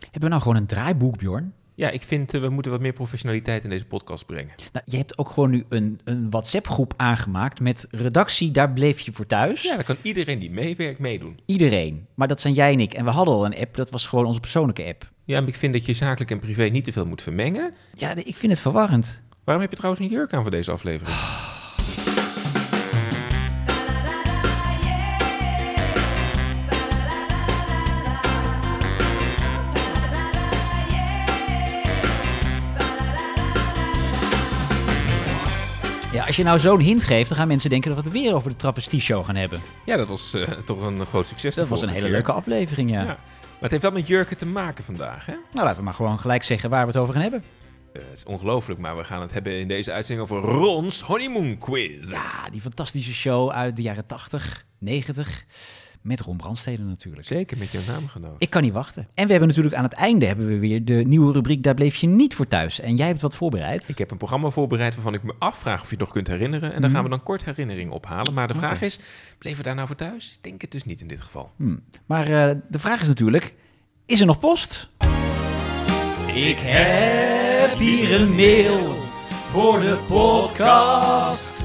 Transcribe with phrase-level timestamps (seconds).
[0.00, 1.52] Hebben we nou gewoon een draaiboek, Bjorn?
[1.74, 4.54] Ja, ik vind uh, we moeten wat meer professionaliteit in deze podcast brengen.
[4.72, 9.12] Nou, je hebt ook gewoon nu een, een WhatsApp-groep aangemaakt met redactie, daar bleef je
[9.12, 9.62] voor thuis.
[9.62, 11.38] Ja, dan kan iedereen die meewerkt meedoen.
[11.46, 12.06] Iedereen.
[12.14, 12.94] Maar dat zijn jij en ik.
[12.94, 15.10] En we hadden al een app, dat was gewoon onze persoonlijke app.
[15.24, 17.74] Ja, maar ik vind dat je zakelijk en privé niet te veel moet vermengen.
[17.94, 19.22] Ja, ik vind het verwarrend.
[19.44, 21.16] Waarom heb je trouwens een jurk aan voor deze aflevering?
[36.36, 38.50] Als je nou zo'n hint geeft, dan gaan mensen denken dat we het weer over
[38.50, 39.60] de travestie-show gaan hebben.
[39.84, 41.54] Ja, dat was uh, toch een groot succes.
[41.54, 42.10] Dat was een hele keer.
[42.10, 43.00] leuke aflevering, ja.
[43.00, 43.06] Ja.
[43.06, 45.32] Maar het heeft wel met jurken te maken vandaag, hè?
[45.32, 47.42] Nou, laten we maar gewoon gelijk zeggen waar we het over gaan hebben.
[47.92, 51.58] Uh, het is ongelooflijk, maar we gaan het hebben in deze uitzending over Rons Honeymoon
[51.58, 52.10] Quiz.
[52.10, 55.44] Ja, die fantastische show uit de jaren 80, 90.
[56.06, 57.26] Met Ron Brandstede natuurlijk.
[57.26, 58.34] Zeker, met jouw naamgenoot.
[58.38, 59.08] Ik kan niet wachten.
[59.14, 61.96] En we hebben natuurlijk aan het einde hebben we weer de nieuwe rubriek Daar bleef
[61.96, 62.80] je niet voor thuis.
[62.80, 63.88] En jij hebt wat voorbereid.
[63.88, 66.72] Ik heb een programma voorbereid waarvan ik me afvraag of je het nog kunt herinneren.
[66.72, 68.34] En daar gaan we dan kort herinnering ophalen.
[68.34, 68.98] Maar de vraag is,
[69.38, 70.32] bleven we daar nou voor thuis?
[70.32, 71.50] Ik denk het dus niet in dit geval.
[71.56, 71.82] Hmm.
[72.06, 73.54] Maar eh, de vraag is natuurlijk,
[74.06, 74.88] is er nog post?
[76.34, 78.96] Ik heb hier een mail
[79.50, 81.55] voor de podcast.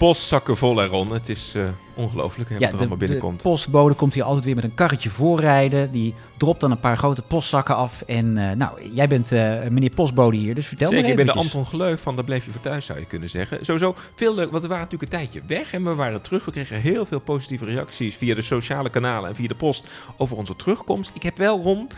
[0.00, 1.12] Postzakken vol eron.
[1.12, 1.62] Het is eh,
[1.94, 3.42] ongelooflijk hè, wat er de, allemaal de binnenkomt.
[3.42, 5.92] postbode komt hier altijd weer met een karretje voorrijden.
[5.92, 8.02] Die dropt dan een paar grote postzakken af.
[8.02, 11.26] En eh, nou, jij bent eh, meneer postbode hier, dus vertel Zeker, me ik ben
[11.26, 11.32] de.
[11.32, 13.64] Anton Gleuf van Daar bleef je voor thuis, zou je kunnen zeggen.
[13.64, 16.44] Sowieso veel leuk, want we waren natuurlijk een tijdje weg en we waren terug.
[16.44, 20.36] We kregen heel veel positieve reacties via de sociale kanalen en via de post over
[20.36, 21.12] onze terugkomst.
[21.14, 21.88] Ik heb wel, Ron,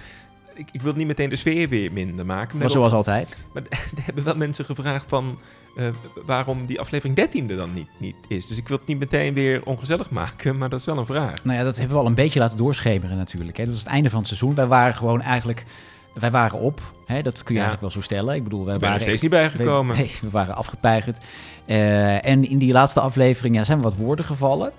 [0.54, 2.58] ik, ik wil niet meteen de sfeer weer minder maken.
[2.58, 3.36] Maar zoals altijd.
[3.52, 5.38] Maar er hebben wel mensen gevraagd van
[5.76, 5.86] eh,
[6.26, 8.46] waarom die aflevering 13 er dan niet, niet is.
[8.46, 11.44] Dus ik wil het niet meteen weer ongezellig maken, maar dat is wel een vraag.
[11.44, 13.56] Nou ja, dat hebben we al een beetje laten doorschemeren natuurlijk.
[13.56, 13.64] Hè.
[13.64, 14.54] Dat was het einde van het seizoen.
[14.54, 15.64] Wij waren gewoon eigenlijk...
[16.12, 16.80] Wij waren op.
[17.06, 17.22] Hè.
[17.22, 17.66] Dat kun je Ja.
[17.66, 18.34] eigenlijk wel zo stellen.
[18.34, 19.96] Ik bedoel, wij Ik ben er waren steeds niet bijgekomen.
[19.96, 21.18] Nee, we waren afgepeigerd.
[21.66, 24.72] Eh, en in die laatste aflevering ja, zijn wat woorden gevallen.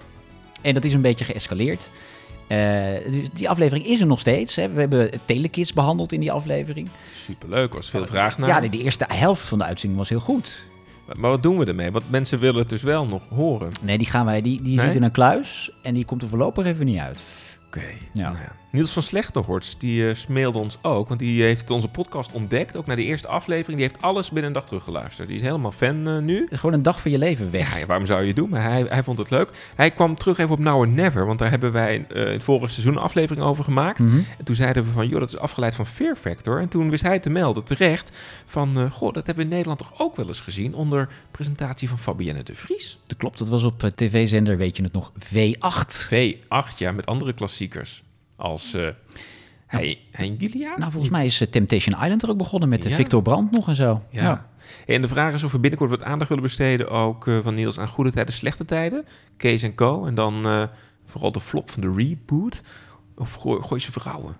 [0.61, 1.91] En dat is een beetje geëscaleerd.
[2.47, 2.57] Eh,
[3.11, 4.55] dus die aflevering is er nog steeds.
[4.55, 4.69] Hè.
[4.69, 6.89] We hebben telekids behandeld in die aflevering.
[7.15, 8.49] Superleuk, was veel vraag naar.
[8.49, 10.65] Ja, de, de eerste helft van de uitzending was heel goed.
[11.17, 11.91] Maar wat doen we ermee?
[11.91, 13.69] Want mensen willen het dus wel nog horen.
[13.81, 14.85] Nee, die, gaan wij, die, die Nee?
[14.85, 17.23] zit in een kluis en die komt er voorlopig even niet uit.
[17.67, 17.81] Oké.
[18.13, 18.23] Ja.
[18.23, 18.51] Nou ja.
[18.73, 21.07] Niels van Slechterhorst, die eh, smailde ons ook.
[21.07, 22.75] Want die heeft onze podcast ontdekt.
[22.75, 23.79] Ook naar de eerste aflevering.
[23.79, 25.27] Die heeft alles binnen een dag teruggeluisterd.
[25.27, 26.47] Die is helemaal fan eh, nu.
[26.51, 27.79] Gewoon een dag van je leven weg.
[27.79, 28.49] Ja, waarom zou je het doen?
[28.49, 29.49] Maar hij, hij vond het leuk.
[29.75, 31.25] Hij kwam terug even op Now or Never.
[31.25, 33.99] Want daar hebben wij in het vorige seizoen een aflevering over gemaakt.
[33.99, 34.17] Mhm.
[34.37, 36.59] En toen zeiden we van, joh, dat is afgeleid van Fear Factor.
[36.59, 39.93] En toen wist hij te melden, terecht, van, goh, dat hebben we in Nederland toch
[39.97, 42.99] ook wel eens gezien onder presentatie van Fabienne de Vries.
[43.05, 46.07] Dat klopt, dat was op tv-zender, weet je het nog, V8.
[46.13, 48.03] V8, ja, met andere klassiekers.
[48.43, 48.87] Als eh
[50.37, 50.77] Gilia?
[50.77, 52.95] Nou, volgens mij is eh, Temptation Island er ook begonnen met de Ja.
[52.95, 54.03] Victor Brandt nog en zo.
[54.09, 54.49] Ja.
[54.85, 57.79] En de vraag is of we binnenkort wat aandacht willen besteden, ook eh, van Niels,
[57.79, 59.05] aan goede tijden, slechte tijden.
[59.37, 60.05] Kees en Co.
[60.05, 60.63] En dan eh,
[61.05, 62.61] vooral de flop van de reboot.
[63.17, 64.35] Of gooi, gooi ze vrouwen.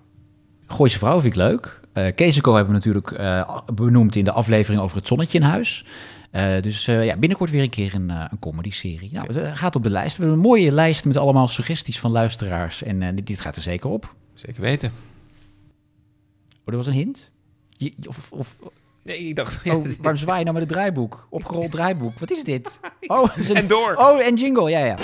[0.68, 1.82] Gooise Vrouw vind ik leuk.
[1.94, 5.38] Eh Kees en Co hebben we natuurlijk eh, benoemd in de aflevering over het zonnetje
[5.38, 5.86] in huis.
[6.32, 9.10] Eh, dus eh, ja, binnenkort weer een keer een, eh, een comedy-serie.
[9.14, 10.18] Nou, het eh, gaat op de lijst.
[10.18, 12.84] We hebben een mooie lijst met allemaal suggesties van luisteraars.
[12.84, 14.14] En eh, dit, dit gaat er zeker op.
[14.34, 14.92] Zeker weten.
[16.60, 17.30] Oh, dat was een hint?
[17.70, 18.56] Je- of, of,
[19.04, 19.66] Nee, ik dacht...
[19.72, 21.28] oh, waarom zwaai je nou met het draaiboek?
[21.30, 22.20] Opgerold draaiboek.
[22.20, 22.80] Wat is dit?
[23.08, 23.96] Oh, is een- En door.
[23.96, 24.98] Oh, en jingle, ja, ja.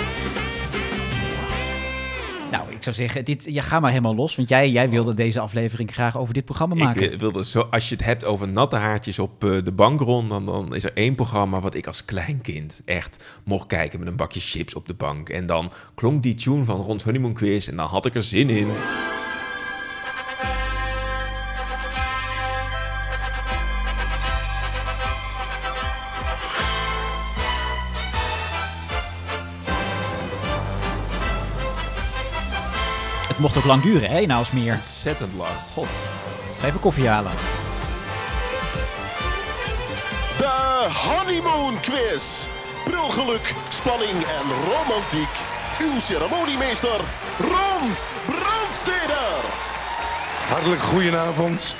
[2.50, 4.36] Nou, ik zou zeggen, dit, ja, ga maar helemaal los.
[4.36, 7.02] Want jij, jij wilde deze aflevering graag over dit programma maken.
[7.02, 10.28] Ik eh, wilde zo, als je het hebt over natte haartjes op eh, de bankron,
[10.28, 14.08] dan, dan is er één programma wat ik als klein kind echt mocht kijken met
[14.08, 15.28] een bakje chips op de bank.
[15.28, 18.50] En dan klonk die tune van Rond Honeymoon Quiz en dan had ik er zin
[18.50, 18.68] in.
[33.40, 34.74] Mocht ook lang duren, hè, nou als meer.
[34.74, 35.50] Ontzettend lang.
[35.74, 35.88] God,
[36.60, 37.32] ga even koffie halen.
[40.38, 42.46] De Honeymoon Quiz.
[42.84, 45.28] Brulgeluk, spanning en romantiek.
[45.80, 47.00] Uw ceremoniemeester,
[47.38, 47.94] Ron
[48.26, 49.40] Brandsteder.
[50.48, 51.76] Hartelijk goedenavond.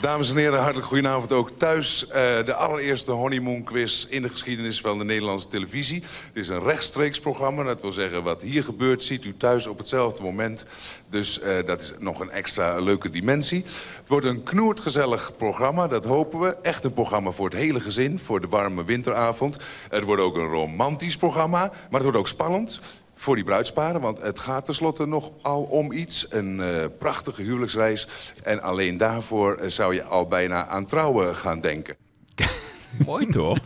[0.00, 2.06] Dames en heren, hartelijk goedenavond ook thuis.
[2.06, 2.12] Eh,
[2.44, 6.02] de allereerste honeymoon quiz in de geschiedenis van de Nederlandse televisie.
[6.02, 7.62] Het is een rechtstreeks programma.
[7.62, 10.66] Dat wil zeggen, wat hier gebeurt, ziet u thuis op hetzelfde moment.
[11.08, 13.62] Dus eh, dat is nog een extra leuke dimensie.
[13.98, 16.56] Het wordt een knoertgezellig programma, dat hopen we.
[16.62, 19.58] Echt een programma voor het hele gezin, voor de warme winteravond.
[19.88, 22.80] Het wordt ook een romantisch programma, maar het wordt ook spannend.
[23.20, 24.00] Voor die bruidsparen.
[24.00, 26.26] Want het gaat tenslotte nog al om iets.
[26.30, 28.08] Een eh, prachtige huwelijksreis.
[28.42, 31.96] En alleen daarvoor eh, zou je al bijna aan trouwen gaan denken.
[33.06, 33.58] Mooi toch?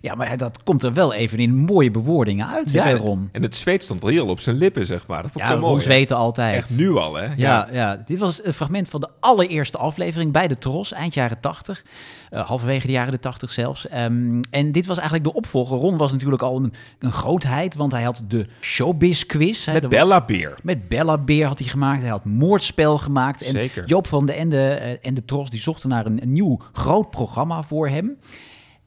[0.00, 3.28] Ja, maar dat komt er wel even in mooie bewoordingen uit bij Ron.
[3.32, 5.22] En het zweet stond al heel op zijn lippen, zeg maar.
[5.22, 5.82] Dat vond ik Ja, zo mooi.
[5.82, 6.56] Zweten altijd.
[6.56, 7.28] Echt nu al, hè?
[7.36, 11.40] Ja, ja, dit was een fragment van de allereerste aflevering bij de Tros, eind jaren
[11.40, 11.84] 80.
[12.30, 13.88] eh, halverwege de jaren de 80 zelfs.
[13.88, 15.78] Ehm, en dit was eigenlijk de opvolger.
[15.78, 19.64] Ron was natuurlijk al een, een grootheid, want hij had de Showbiz-quiz.
[19.66, 20.58] hè, Met de- Bella Beer.
[20.62, 22.00] Met Bella Beer had hij gemaakt.
[22.00, 23.42] Hij had Moordspel gemaakt.
[23.42, 23.86] En Zeker.
[23.86, 27.10] Joop van den Ende eh, en de Tros die zochten naar een, een nieuw groot
[27.10, 28.16] programma voor hem.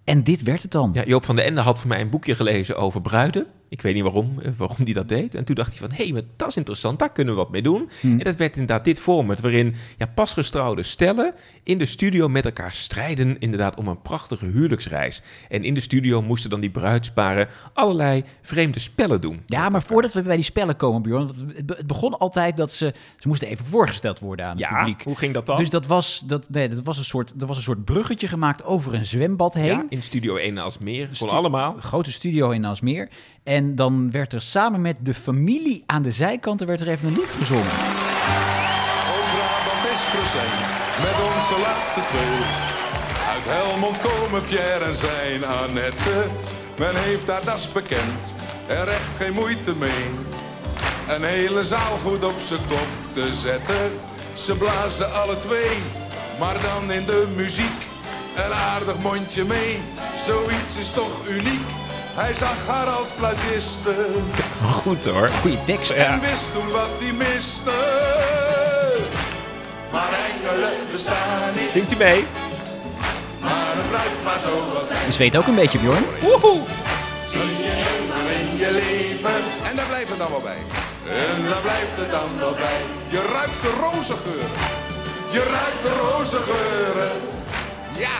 [0.09, 0.89] En dit werd het dan.
[0.93, 3.47] Ja, Joop van den Ende had voor mij een boekje gelezen over bruiden.
[3.69, 5.35] Ik weet niet waarom, eh, waarom die dat deed.
[5.35, 7.61] En toen dacht hij van, hé, hey, dat is interessant, daar kunnen we wat mee
[7.61, 7.89] doen.
[8.01, 8.11] Hmm.
[8.17, 11.33] En dat werd inderdaad dit format, waarin ja, pasgestrouwde stellen
[11.63, 15.21] in de studio met elkaar strijden, inderdaad, om een prachtige huwelijksreis.
[15.49, 19.41] En in de studio moesten dan die bruidsparen allerlei vreemde spellen doen.
[19.45, 21.25] Ja, maar voordat we bij die spellen komen, Bjorn.
[21.25, 22.93] want Het be- het begon altijd dat ze...
[23.17, 25.03] Ze moesten even voorgesteld worden aan het Ja, publiek.
[25.03, 25.57] hoe ging dat dan?
[25.57, 28.63] Dus dat was, dat, nee, dat was een soort, er was een soort bruggetje gemaakt
[28.63, 29.65] over een zwembad heen.
[29.65, 31.75] ja, in Studio 1 als meer, kon allemaal.
[31.75, 33.09] Een grote studio in Alsmeer.
[33.43, 37.13] En dan werd er samen met de familie aan de zijkanten werd er even een
[37.13, 37.65] lied gezongen.
[39.33, 40.65] Brabant is present
[41.05, 42.37] met onze laatste twee.
[43.33, 46.25] Uit Helmond komen Pierre en zijn Annette.
[46.77, 48.33] Men heeft daar das bekend,
[48.67, 50.05] er echt geen moeite mee.
[51.07, 53.91] Een hele zaal goed op zijn kop te zetten.
[54.33, 55.77] Ze blazen alle twee,
[56.39, 57.87] maar dan in de muziek.
[58.35, 59.79] Een aardig mondje mee,
[60.25, 61.78] zoiets is toch uniek.
[62.19, 63.95] Hij zag haar als fluitiste
[64.61, 65.29] Goed hoor.
[65.41, 65.91] Goeie tekst.
[65.91, 67.77] en wist toen wat hij miste.
[69.91, 72.25] Maar engelen bestaan niet, Zingt u mee?
[73.39, 75.05] maar een bruidspaar zoals zij.
[75.05, 76.05] Je zweet ook een beetje, Bjorn.
[76.19, 76.61] Woehoe!
[77.27, 79.41] Zie je eenmaal in je leven.
[79.69, 80.61] En daar blijft het dan wel bij.
[81.07, 82.79] En daar blijft het dan wel bij.
[83.07, 84.51] Je ruikt de rozengeuren.
[85.31, 87.11] Je ruikt de rozengeuren.
[88.05, 88.19] Ja.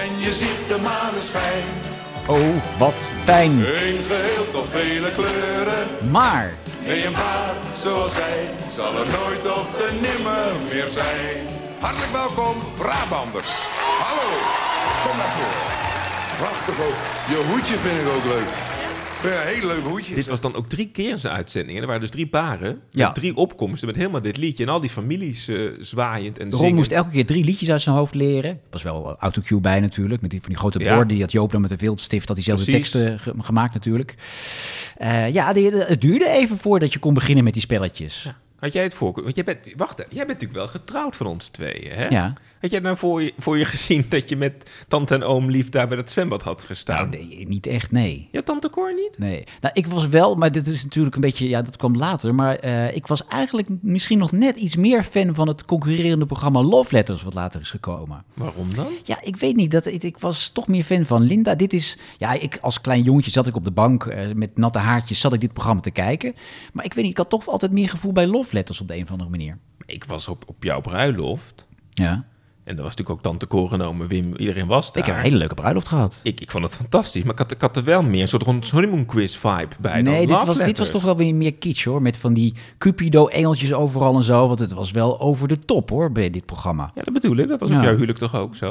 [0.00, 1.66] En je ziet de maneschijn.
[2.28, 3.50] Oh, wat fijn.
[3.50, 6.10] Een geheel toch vele kleuren.
[6.10, 6.54] Maar,
[6.84, 11.36] Nee, een paar zoals zij zal er nooit of te nimmer meer zijn.
[11.80, 13.50] Hartelijk welkom, Brabanders.
[14.04, 14.28] Hallo,
[15.04, 15.72] kom naar voren.
[16.38, 16.98] Prachtig ook.
[17.32, 18.67] Je hoedje vind ik ook leuk.
[19.22, 20.14] Hele leuke hoedje.
[20.14, 21.74] Dit was dan ook drie keer zijn uitzending.
[21.74, 22.80] En er waren dus drie paren.
[22.90, 23.06] Ja.
[23.06, 24.64] Met drie opkomsten met helemaal dit liedje.
[24.64, 26.76] En al die families eh, zwaaiend en Ron zingend.
[26.76, 28.50] moest elke keer drie liedjes uit zijn hoofd leren.
[28.50, 30.88] Er was wel autocue bij natuurlijk, met die van die grote Ja.
[30.94, 31.08] borden.
[31.08, 32.90] Die had Joop dan met een viltstift, had hij zelf de Precies.
[32.90, 34.14] teksten ge- gemaakt natuurlijk.
[34.96, 38.32] Eh, ja, die- het duurde even voordat je kon beginnen met die spelletjes.
[38.58, 39.22] Had jij het voor?
[39.22, 42.06] Want jij bent, wacht, jij bent natuurlijk wel getrouwd van ons tweeën, hè?
[42.06, 42.34] Ja.
[42.60, 45.68] Had jij nou voor je, voor je gezien dat je met tante en oom lief
[45.68, 47.10] daar bij dat zwembad had gestaan?
[47.10, 48.28] Nou, nee, niet echt, nee.
[48.32, 49.18] Ja, tante Cor niet?
[49.18, 49.44] Nee.
[49.60, 52.34] Nou, ik was wel, maar dit is natuurlijk een beetje, ja, dat kwam later.
[52.34, 56.62] Maar eh, ik was eigenlijk misschien nog net iets meer fan van het concurrerende programma
[56.62, 58.24] Love Letters, wat later is gekomen.
[58.34, 58.88] Waarom dan?
[59.04, 59.70] Ja, ik weet niet.
[59.70, 61.54] Dat, ik, ik was toch meer fan van Linda.
[61.54, 64.78] Dit is, ja, ik als klein jongetje zat ik op de bank eh, met natte
[64.78, 66.34] haartjes, zat ik dit programma te kijken.
[66.72, 68.96] Maar ik weet niet, ik had toch altijd meer gevoel bij Love Letters op de
[68.96, 69.58] een of andere manier.
[69.86, 71.66] Ik was op, op jouw bruiloft.
[71.90, 72.26] Ja.
[72.64, 75.02] En daar was natuurlijk ook tante genomen, Wim, iedereen was daar.
[75.02, 76.20] Ik heb een hele leuke bruiloft gehad.
[76.22, 78.42] ik, ik vond het fantastisch, maar ik had, ik had er wel meer een soort
[78.42, 81.54] rond honeymoon quiz vibe bij dan nee, dit was, dit was toch wel weer meer
[81.54, 82.02] kitsch hoor.
[82.02, 84.46] Met van die Cupido-engeltjes overal en zo.
[84.46, 86.90] Want het was wel over de top hoor, bij dit programma.
[86.94, 87.48] Ja, dat bedoel ik.
[87.48, 87.82] Dat was op Ja.
[87.82, 88.70] jouw huwelijk toch ook zo?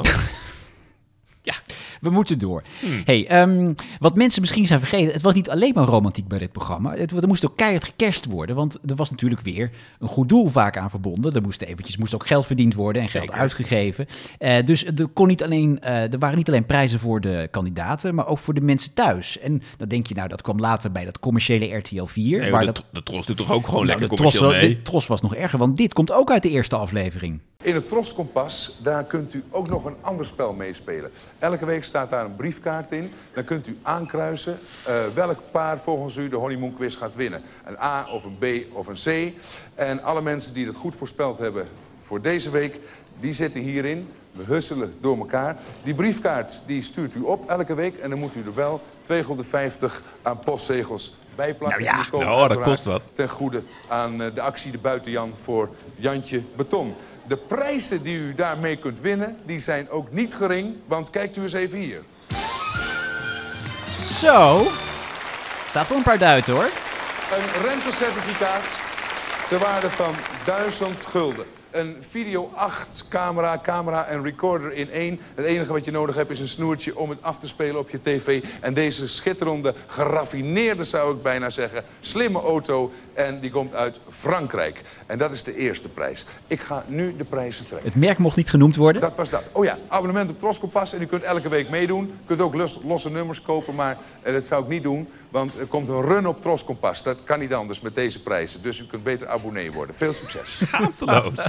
[1.42, 1.54] ja,
[2.00, 2.62] We moeten door.
[2.80, 3.02] Hmm.
[3.04, 6.52] Hey, ehm, wat mensen misschien zijn vergeten, het was niet alleen maar romantiek bij dit
[6.52, 6.94] programma.
[6.94, 10.48] Het, er moest ook keihard gecashed worden, want er was natuurlijk weer een goed doel
[10.48, 11.34] vaak aan verbonden.
[11.34, 13.40] Er moest eventjes moest ook geld verdiend worden en geld Zeker.
[13.40, 14.06] uitgegeven.
[14.38, 18.14] Eh, dus er, kon niet alleen, eh, er waren niet alleen prijzen voor de kandidaten,
[18.14, 19.38] maar ook voor de mensen thuis.
[19.38, 22.40] En dan denk je, nou, dat kwam later bij dat commerciële RTL 4.
[22.40, 24.76] nee, waar de, dat, de Tros doet toch ook gewoon Nou, lekker tros, commercieel mee?
[24.76, 27.40] de tros was nog erger, want dit komt ook uit de eerste aflevering.
[27.62, 31.10] In het Troskompas, daar kunt u ook nog een ander spel meespelen.
[31.38, 33.12] Elke week staat daar een briefkaart in.
[33.34, 37.42] Dan kunt u aankruisen eh, welk paar volgens u de honeymoon quiz gaat winnen.
[37.64, 39.40] Een A of een B of een C.
[39.74, 41.68] En alle mensen die het goed voorspeld hebben
[41.98, 42.80] voor deze week,
[43.20, 44.08] die zitten hierin.
[44.32, 45.56] We husselen door elkaar.
[45.82, 47.96] Die briefkaart die stuurt u op elke week.
[47.96, 51.82] En dan moet u er wel 250 aan postzegels bij plakken.
[51.82, 51.96] Nou ja.
[51.96, 53.02] En die komen Nou, dat kost wat.
[53.12, 56.94] ten goede aan eh, de actie De Buitenjan voor Jantje Beton.
[57.28, 60.76] De prijzen die u daarmee kunt winnen, die zijn ook niet gering.
[60.86, 62.02] Want kijkt u eens even hier.
[64.18, 64.66] Zo,
[65.68, 66.70] staat voor een paar duiten hoor.
[67.32, 68.64] Een rentecertificaat
[69.48, 71.44] ter waarde van 1000 gulden.
[71.70, 75.20] een Video 8 camera, camera en recorder in één.
[75.34, 77.90] Het enige wat je nodig hebt is een snoertje om het af te spelen op
[77.90, 78.44] je tv.
[78.60, 82.92] En deze schitterende, geraffineerde zou ik bijna zeggen, slimme auto.
[83.18, 84.80] En die komt uit Frankrijk.
[85.06, 86.24] En dat is de eerste prijs.
[86.46, 87.88] Ik ga nu de prijzen trekken.
[87.90, 89.00] Het merk mocht niet genoemd worden.
[89.00, 89.42] Dat was dat.
[89.52, 92.04] Oh ja, abonnement op Troskompas en u kunt elke week meedoen.
[92.04, 95.08] U kunt ook los- losse nummers kopen, maar eh, dat zou ik niet doen.
[95.28, 97.02] Want er komt een run op Troskompas.
[97.02, 98.62] Dat kan niet anders met deze prijzen.
[98.62, 99.94] Dus u kunt beter abonnee worden.
[99.94, 100.56] Veel succes.
[100.66, 101.48] Schaamteloos.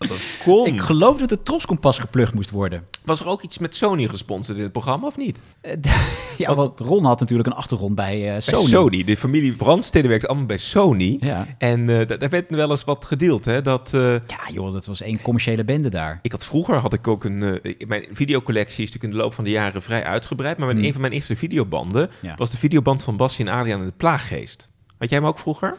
[0.00, 0.66] Dat was kon.
[0.66, 2.84] Ik geloof dat het Troskompas geplukt moest worden.
[3.04, 5.40] Was er ook iets met Sony gesponsord in het programma of niet?
[5.60, 5.72] Eh,
[6.38, 8.66] ja, want Ron had natuurlijk een achtergrond bij eh, Bij Sony.
[8.68, 9.04] Sony.
[9.04, 11.16] De familie Brandstede werkt allemaal bij Sony.
[11.20, 11.46] Ja.
[11.58, 13.44] En eh, da- daar werd wel eens wat gedeeld.
[13.44, 13.62] Hè?
[13.62, 14.20] Dat, Ja,
[14.52, 16.18] joh, dat was één commerciële bende daar.
[16.22, 17.38] ik had vroeger had ik ook een.
[17.86, 20.56] mijn videocollectie is natuurlijk in de loop van de jaren vrij uitgebreid.
[20.58, 22.34] Maar mijn, een van mijn eerste videobanden Ja.
[22.36, 24.68] was de videoband van Bassie en Adriaan en de Plaaggeest.
[24.98, 25.76] Had jij hem ook vroeger?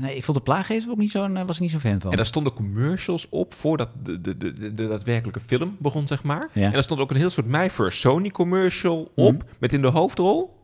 [0.00, 2.10] Nee, ik vond de plaaggeest ook niet zo'n, eh, was ik niet zo'n fan van.
[2.10, 6.48] En daar stonden commercials op voordat de, de, de, de, daadwerkelijke film begon, zeg maar.
[6.52, 6.64] Ja.
[6.64, 9.44] En daar stond ook een heel soort My First Sony commercial op.
[9.58, 10.54] Met in de hoofdrol.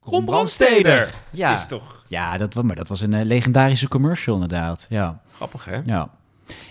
[0.00, 1.14] Ron Brandsteder.
[1.30, 1.54] Ja.
[1.54, 4.86] Is toch Ja, dat, maar dat was een eh, legendarische commercial inderdaad.
[4.88, 5.80] Ja, grappig, hè?
[5.84, 6.10] ja.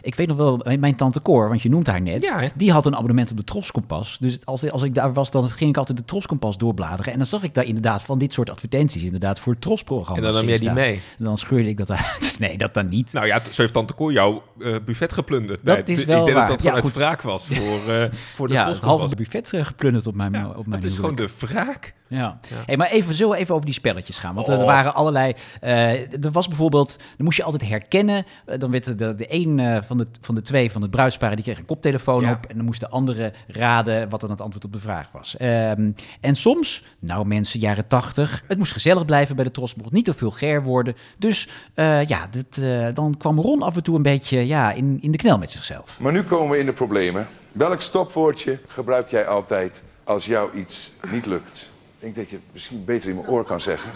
[0.01, 2.85] Ik weet nog wel, mijn- tante Cor, want je noemt haar net, Ja, die had
[2.85, 4.17] een abonnement op de Troskompas.
[4.19, 7.11] Dus het- als, als ik daar was, dan ging ik altijd de Troskompas doorbladeren.
[7.11, 10.15] En dan zag ik daar inderdaad van dit soort advertenties, inderdaad voor het Trosprogramma.
[10.17, 11.01] En dan nam jij die mee.
[11.17, 12.35] En dan scheurde ik dat uit.
[12.39, 13.13] Nee, dat dan niet.
[13.13, 15.65] Nou ja, zo heeft Tante Koor jouw eh, buffet geplunderd.
[15.65, 16.47] Dat is wel Ik denk waar.
[16.47, 19.65] dat dat Ja, vanuit wraak was voor, eh voor de ja, het halve buffet eh,
[19.65, 21.93] geplunderd op mijn, op mijn dat is gewoon de wraak.
[22.11, 22.39] Ja.
[22.65, 24.35] Hey, maar even, zullen we even over die spelletjes gaan?
[24.35, 24.65] Want er Oh.
[24.65, 25.33] waren allerlei...
[25.61, 26.97] eh, er was bijvoorbeeld...
[26.97, 28.25] Dan moest je altijd herkennen.
[28.45, 30.91] eh, dan werd de, de, de een eh, van, de, van de twee van het
[30.91, 31.35] bruidsparen...
[31.35, 32.31] die kreeg een koptelefoon Ja.
[32.31, 32.45] op.
[32.45, 35.37] En dan moest de andere raden wat dan het antwoord op de vraag was.
[35.37, 35.91] Ehm,
[36.21, 38.43] en soms, nou mensen, jaren tachtig...
[38.47, 39.69] Het moest gezellig blijven bij de Tros.
[39.69, 40.95] Het mocht niet te vulgair worden.
[41.17, 44.97] Dus eh, ja, dit, eh, dan kwam Ron af en toe een beetje ja, in,
[45.01, 45.97] in de knel met zichzelf.
[45.99, 47.27] Maar nu komen we in de problemen.
[47.51, 51.70] Welk stopwoordje gebruik jij altijd als jou iets niet lukt?
[52.01, 53.91] Ik denk dat je het misschien beter in mijn oor kan zeggen.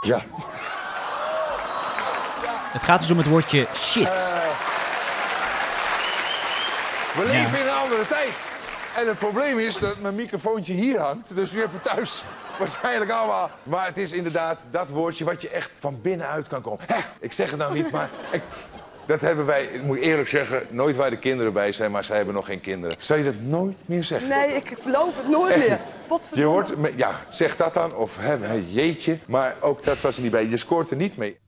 [0.00, 0.20] Ja,
[2.72, 4.30] Het gaat dus om het woordje shit.
[7.14, 7.32] we Ja.
[7.32, 8.30] leven in een andere tijd.
[8.96, 11.34] En het probleem is dat mijn microfoontje hier hangt.
[11.36, 12.24] Dus u hebt het thuis
[12.58, 13.50] waarschijnlijk allemaal.
[13.62, 16.84] Maar het is inderdaad dat woordje wat je echt van binnenuit kan komen.
[16.86, 18.10] Hè, ik zeg het nou niet, maar...
[18.30, 18.42] Ik,
[19.12, 22.16] dat hebben wij, ik moet eerlijk zeggen, nooit waar de kinderen bij zijn, maar zij
[22.16, 22.96] hebben nog geen kinderen.
[22.98, 24.28] Zou je dat nooit meer zeggen?
[24.28, 25.80] Nee, ik beloof het nooit Echt meer.
[26.08, 29.18] Wat Je hoort, ja, zeg dat dan, of hè, jeetje.
[29.26, 30.48] Maar ook dat was er niet bij.
[30.48, 31.38] Je scoort er niet mee.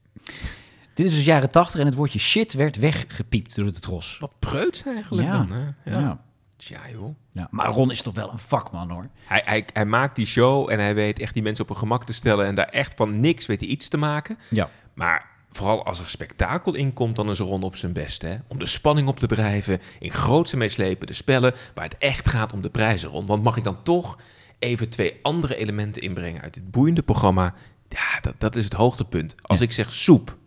[0.93, 4.17] Dit is dus jaren tachtig en het woordje shit werd weggepiept door de Tros.
[4.19, 5.31] Wat preuts eigenlijk Ja.
[5.37, 5.91] dan, hè?
[5.91, 5.99] Ja.
[5.99, 6.19] Ja.
[6.57, 7.15] Tja, joh.
[7.31, 9.07] Ja, maar Ron is toch wel een vakman hoor.
[9.25, 12.05] Hij, hij, hij maakt die show en hij weet echt die mensen op hun gemak
[12.05, 12.45] te stellen...
[12.45, 14.37] en daar echt van niks weet hij iets te maken.
[14.49, 14.69] Ja.
[14.93, 18.21] Maar vooral als er spektakel in komt, dan is Ron op zijn best.
[18.21, 18.35] Hè?
[18.47, 21.53] Om de spanning op te drijven, in grootse meeslepende spellen...
[21.73, 23.25] waar het echt gaat om de prijzen, Ron.
[23.25, 24.19] Want mag ik dan toch
[24.59, 27.53] even twee andere elementen inbrengen uit dit boeiende programma?
[27.89, 29.35] Ja, dat, dat is het hoogtepunt.
[29.41, 30.37] Als ik zeg soep,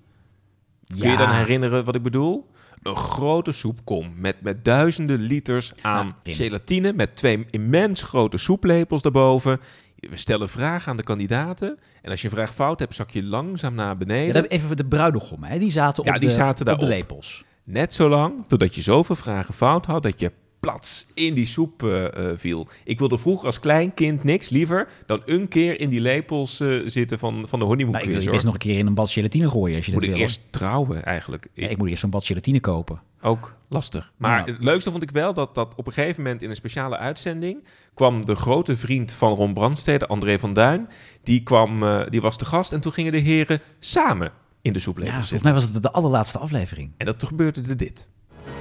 [0.99, 2.51] kun je dan herinneren wat ik bedoel?
[2.83, 6.35] Een grote soepkom met, met duizenden liters aan Ja, Pim.
[6.35, 6.93] gelatine...
[6.93, 9.61] met twee immens grote soeplepels daarboven...
[10.01, 11.79] We stellen vragen aan de kandidaten.
[12.03, 14.43] En als je een vraag fout hebt, zak je langzaam naar beneden.
[14.43, 15.59] Ja, even de bruidegommen, hè?
[15.59, 17.45] die zaten Ja, op, die de, zaten op de lepels.
[17.65, 21.83] Net zo lang totdat je zoveel vragen fout had dat je plats in die soep
[21.83, 22.69] eh, eh, viel.
[22.85, 26.81] Ik wilde vroeger als klein kind niks liever dan een keer in die lepels eh,
[26.85, 28.95] zitten van, van de honeymoon Nou, ik wil je best nog een keer in een
[28.95, 30.19] bad gelatine gooien als je Moet dat wil.
[30.21, 31.49] eerst trouwen eigenlijk?
[31.55, 33.01] Ja, Ik- ik moet eerst zo'n bad gelatine kopen.
[33.23, 34.13] Ook lastig.
[34.17, 34.53] Maar Ja.
[34.53, 37.65] het leukste vond ik wel dat, dat op een gegeven moment in een speciale uitzending
[37.95, 40.89] kwam de grote vriend van Ron Brandstede, André van Duin,
[41.23, 44.31] die, kwam, die was te gast en toen gingen de heren samen
[44.63, 46.93] in de Ja, soeplepels volgens mij was het de allerlaatste aflevering.
[46.97, 48.09] En dat gebeurde er dit.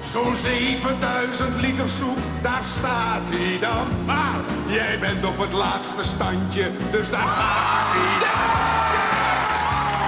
[0.01, 4.06] Zo'n 7000 liter soep, daar staat hij dan.
[4.06, 8.48] Maar jij bent op het laatste standje, dus daar gaat hij dan.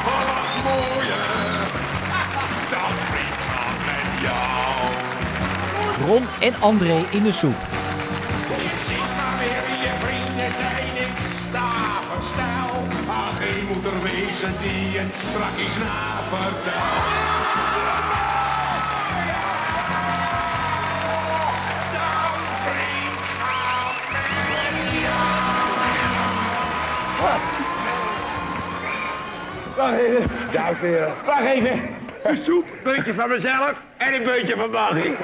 [0.07, 1.67] Wat mooier
[2.73, 4.69] dan vriendschap met jou.
[6.07, 7.59] Ron en André in de soep.
[8.47, 11.17] Je ziet maar weer wie je vrienden zijn, ik
[11.47, 11.71] sta
[12.09, 12.71] verstel.
[13.07, 17.05] Maar geen moet er wezen die het strakjes navertelt.
[17.05, 17.18] Dan
[29.75, 30.29] Wacht even.
[30.51, 31.13] Dames en heren.
[31.25, 31.81] Wacht even.
[32.23, 35.01] Een soep, een beetje van mezelf en een beetje van Maggie.
[35.03, 35.17] De.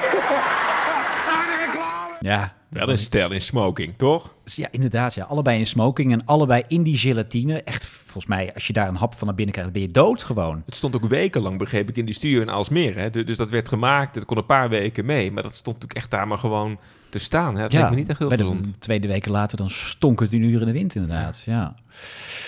[2.20, 4.34] Ja, Wel een stijl in smoking, toch?
[4.46, 5.14] Ja, inderdaad.
[5.14, 5.24] Ja.
[5.24, 7.64] Allebei in smoking en allebei in die gelatine.
[7.64, 10.24] Echt, volgens mij, als je daar een hap van naar binnen krijgt, ben je dood
[10.24, 10.62] gewoon.
[10.65, 12.95] Het stond ook wekenlang, begreep ik, in die studio in Aalsmeer.
[12.98, 13.10] Hè?
[13.10, 15.31] Du- Dus dat werd gemaakt, het kon een paar weken mee.
[15.31, 16.79] Maar dat stond natuurlijk echt daar maar gewoon
[17.10, 17.55] te staan.
[17.55, 17.62] Hè?
[17.62, 18.81] Dat lijkt me niet echt heel de gezond.
[18.81, 21.41] tweede weken later, dan stonk het een uur in de wind inderdaad.
[21.45, 21.75] Ja.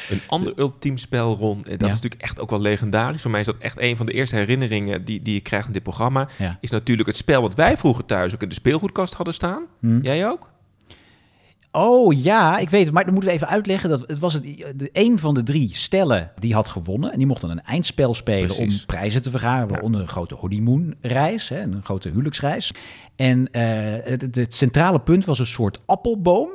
[0.09, 1.87] Een ander ultiem spel, Ron, en dat Ja.
[1.87, 3.21] is natuurlijk echt ook wel legendarisch.
[3.21, 5.71] Voor mij is dat echt een van de eerste herinneringen die, die ik krijg in
[5.71, 6.27] dit programma.
[6.37, 6.57] Ja.
[6.61, 9.63] Is natuurlijk het spel wat wij vroeger thuis ook in de speelgoedkast hadden staan.
[9.79, 9.99] Hm.
[10.01, 10.49] Jij ook?
[11.77, 12.93] Oh ja, ik weet het.
[12.93, 13.89] Maar dan moeten we even uitleggen.
[13.89, 14.43] Dat het was het,
[14.75, 17.11] de, een van de drie stellen die had gewonnen.
[17.11, 18.79] En die mochten een eindspel spelen Precies.
[18.79, 19.67] om prijzen te vergaren.
[19.67, 22.73] Waaronder een grote honeymoonreis, hè, een grote huwelijksreis.
[23.15, 26.49] En eh, het centrale punt was een soort appelboom.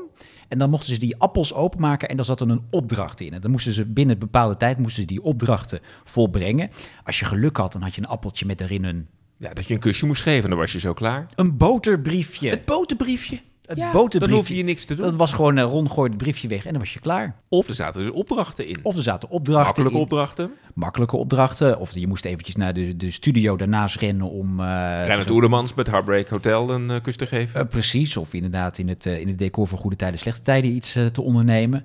[0.48, 3.32] En dan mochten ze die appels openmaken en daar zat dan een opdracht in.
[3.32, 6.70] En dan moesten ze binnen een bepaalde tijd moesten ze die opdrachten volbrengen.
[7.04, 9.74] Als je geluk had, dan had je een appeltje met daarin een, Ja, dat je
[9.74, 11.26] een kusje moest geven, dan was je zo klaar.
[11.34, 12.48] een boterbriefje.
[12.48, 13.40] Het boterbriefje.
[13.66, 13.92] Het Ja.
[14.08, 15.04] Dan hoef je niks te doen.
[15.04, 17.36] Dat was gewoon, uh, Ron gooide het briefje weg en dan was je klaar.
[17.48, 18.78] Of er zaten dus opdrachten in.
[18.82, 20.02] Of er zaten opdrachten Makkelijke in.
[20.02, 20.50] opdrachten.
[20.74, 21.78] makkelijke opdrachten.
[21.78, 24.60] Of je moest eventjes naar de, de studio daarnaast rennen om...
[24.60, 27.60] eh, Reinhard te- Oerlemans met Heartbreak Hotel een eh, kus te geven.
[27.60, 30.70] eh, precies, of inderdaad in het, eh, in het decor van goede tijden, slechte tijden
[30.74, 31.84] iets eh, te ondernemen.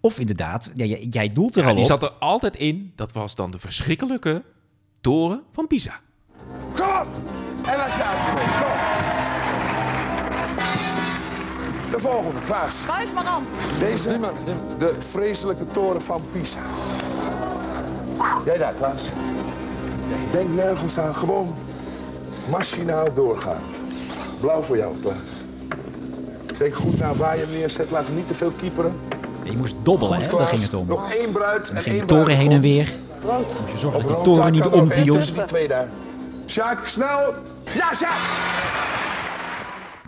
[0.00, 1.90] Of inderdaad, ja, jij, jij doelt er Ja, al die op.
[1.90, 2.92] zat er altijd in.
[2.96, 4.42] Dat was dan de verschrikkelijke
[5.00, 6.00] toren van Pisa.
[6.74, 7.06] Kom op!
[7.66, 8.73] En als je uitkomt,
[11.94, 12.86] De volgende, Klaas.
[12.86, 13.46] Maar aan.
[13.78, 14.18] Deze,
[14.78, 16.58] de vreselijke toren van Pisa.
[18.44, 19.02] Jij daar, Klaas.
[20.30, 21.54] Denk nergens aan, gewoon
[22.50, 23.60] machinaal doorgaan.
[24.40, 25.16] Blauw voor jou, Klaas.
[26.58, 29.00] Denk goed naar waar je hem neerzet, laat hem niet te veel kieperen.
[29.42, 30.38] Je moest dobbelen, Goed, hè?
[30.38, 30.86] daar ging het om.
[30.86, 32.92] Nog één bruid en Ging één toren heen en weer.
[33.18, 33.46] Frank.
[33.72, 35.14] je zorgen dat die toren niet omviel.
[35.14, 35.88] tussen die twee daar.
[36.46, 37.34] Sjaak, snel!
[37.74, 39.13] Ja, Sjaak!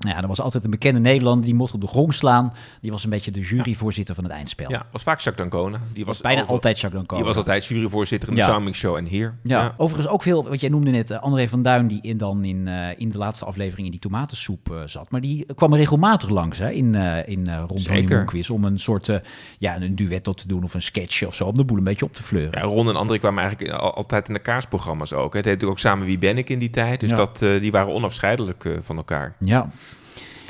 [0.06, 2.52] Ja, er was altijd een bekende Nederlander, die mocht op de grond slaan.
[2.80, 4.70] Die was een beetje de juryvoorzitter van het eindspel.
[4.70, 5.78] Ja, was vaak Jacques D'Ancona.
[5.92, 7.18] Die was Bijna over- altijd Jacques D'Ancona.
[7.20, 8.46] Die was altijd juryvoorzitter in de Ja.
[8.46, 9.34] Soundmix Show en hier.
[9.42, 12.44] Ja, overigens ook veel, wat jij noemde net, eh, André van Duin, die in, dan
[12.44, 15.10] in, eh, in de laatste aflevering in die tomatensoep eh, zat.
[15.10, 16.94] Maar die kwam regelmatig langs hè, in,
[17.26, 19.10] in de quiz om een soort,
[19.58, 22.04] ja, een duetto te doen of een sketch of zo, om de boel een beetje
[22.04, 22.60] op te fleuren.
[22.60, 25.32] Ja, Ron en André kwamen eigenlijk al- altijd in de kaarsprogramma's ook.
[25.32, 25.38] Hè.
[25.38, 27.00] Het heette ook samen Wie ben ik in die tijd.
[27.00, 29.34] Dus dat, die waren onafscheidelijk van elkaar.
[29.40, 29.70] Ja,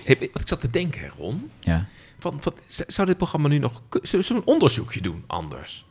[0.06, 1.50] Hey, wat ik zat te denken, Ron.
[1.60, 1.86] ja.
[2.18, 3.82] Van, van, zou dit programma nu nog...
[4.02, 5.86] Zullen we een onderzoekje doen anders?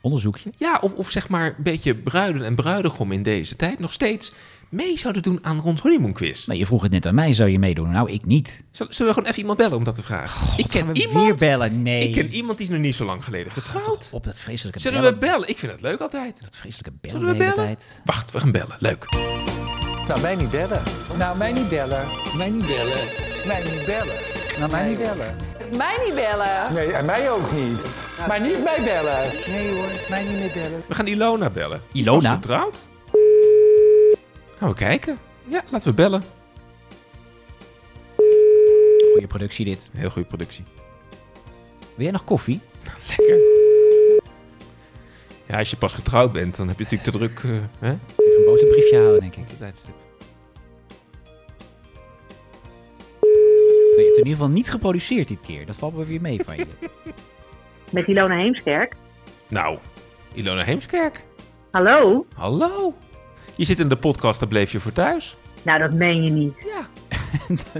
[0.00, 0.50] Onderzoekje.
[0.58, 3.78] Ja, of, of zeg maar een beetje bruiden en bruidegom in deze tijd...
[3.78, 4.32] nog steeds
[4.68, 6.46] mee zouden doen aan Rons Honeymoon Quiz.
[6.46, 7.90] Nou, je vroeg het net aan mij, zou je meedoen?
[7.90, 8.64] Nou, ik niet.
[8.70, 10.58] Zullen we gewoon even iemand bellen om dat te vragen?
[10.58, 11.24] ik ken iemand...
[11.24, 11.82] weer bellen?
[11.82, 12.08] Nee.
[12.08, 14.08] Ik ken iemand die is nog niet zo lang geleden getrouwd.
[14.10, 15.14] Op dat vreselijke Zullen bellen.
[15.14, 15.48] we bellen?
[15.48, 16.40] Ik vind het leuk altijd.
[16.42, 17.76] Dat vreselijke bellen Zullen we bellen?
[18.04, 18.76] Wacht, we gaan bellen.
[18.78, 19.06] Leuk.
[20.08, 20.82] Nou, mij niet bellen.
[21.16, 22.06] Nou, mij niet bellen.
[22.36, 22.98] Mij niet bellen.
[23.46, 24.14] Mij niet bellen.
[24.58, 25.36] Nou, mij niet bellen.
[25.76, 26.72] Mij niet bellen.
[26.74, 27.86] Nee, en mij ook niet.
[28.28, 29.30] Maar niet mij bellen.
[29.48, 30.82] Nee hoor, mij niet meer bellen.
[30.88, 31.82] We gaan Ilona bellen.
[31.92, 32.28] Ilona?
[32.28, 32.76] was getrouwd.
[34.58, 35.18] Gaan we kijken.
[35.48, 36.22] Ja, laten we bellen.
[39.12, 39.88] Goeie productie dit.
[39.92, 40.64] Heel goede productie.
[41.94, 42.60] Wil jij nog koffie?
[43.08, 43.61] Lekker.
[45.52, 47.40] Ja, als je pas getrouwd bent, dan heb je natuurlijk te druk.
[47.44, 47.88] eh, hè?
[47.90, 49.48] Even een boterbriefje halen, denk ik.
[49.58, 49.94] Tijdstip.
[53.20, 55.66] Je hebt in ieder geval niet geproduceerd dit keer.
[55.66, 56.66] Dat valt me weer mee van je.
[57.92, 58.94] Met Ilona Heemskerk.
[59.48, 59.78] Nou,
[60.34, 61.24] Ilona Heemskerk.
[61.70, 62.26] Hallo?
[62.34, 62.94] Hallo.
[63.56, 65.36] Je zit in de podcast, daar bleef je voor thuis.
[65.62, 66.54] Nou, dat meen je niet.
[66.66, 66.80] Ja.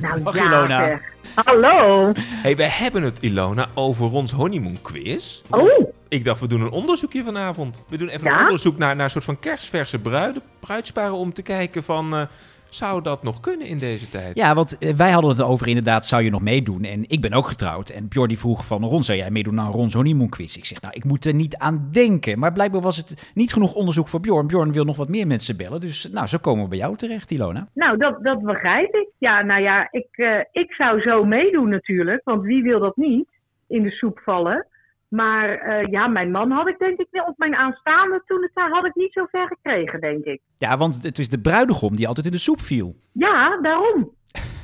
[0.00, 0.84] Nou, Dag, ja, Ilona.
[0.86, 1.00] zeg.
[1.44, 2.12] Hallo?
[2.16, 5.42] hey, wij hebben het, Ilona, over Rons honeymoon quiz.
[5.50, 7.84] Oh, Ik dacht, we doen een onderzoekje vanavond.
[7.88, 8.36] We doen even Ja?
[8.36, 11.14] een onderzoek naar, naar een soort van kerstverse bruiden, bruidsparen...
[11.14, 12.22] om te kijken van, eh,
[12.68, 14.36] zou dat nog kunnen in deze tijd?
[14.36, 16.84] Ja, want eh, wij hadden het over inderdaad, zou je nog meedoen?
[16.84, 17.88] En ik ben ook getrouwd.
[17.90, 20.56] En Bjorn die vroeg van, Ron, zou jij meedoen aan Ron's honeymoon quiz?
[20.56, 22.38] Ik zeg, nou, ik moet er niet aan denken.
[22.38, 24.46] Maar blijkbaar was het niet genoeg onderzoek voor Bjorn.
[24.46, 25.80] Bjorn wil nog wat meer mensen bellen.
[25.80, 27.68] Dus nou, zo komen we bij jou terecht, Ilona.
[27.74, 29.08] nou, dat, dat begrijp ik.
[29.18, 32.20] Ja, nou ja, ik, eh, ik zou zo meedoen natuurlijk.
[32.24, 33.28] Want wie wil dat niet
[33.68, 34.66] in de soep vallen?
[35.12, 38.70] Maar eh, ja, mijn man had ik denk ik, op mijn aanstaande toen het daar
[38.70, 40.40] had ik niet zo ver gekregen, denk ik.
[40.58, 42.92] Ja, want het is de bruidegom die altijd in de soep viel.
[43.12, 44.10] Ja, daarom.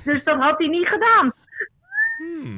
[0.04, 1.32] Dus dat had hij niet gedaan.
[2.18, 2.56] Hmm.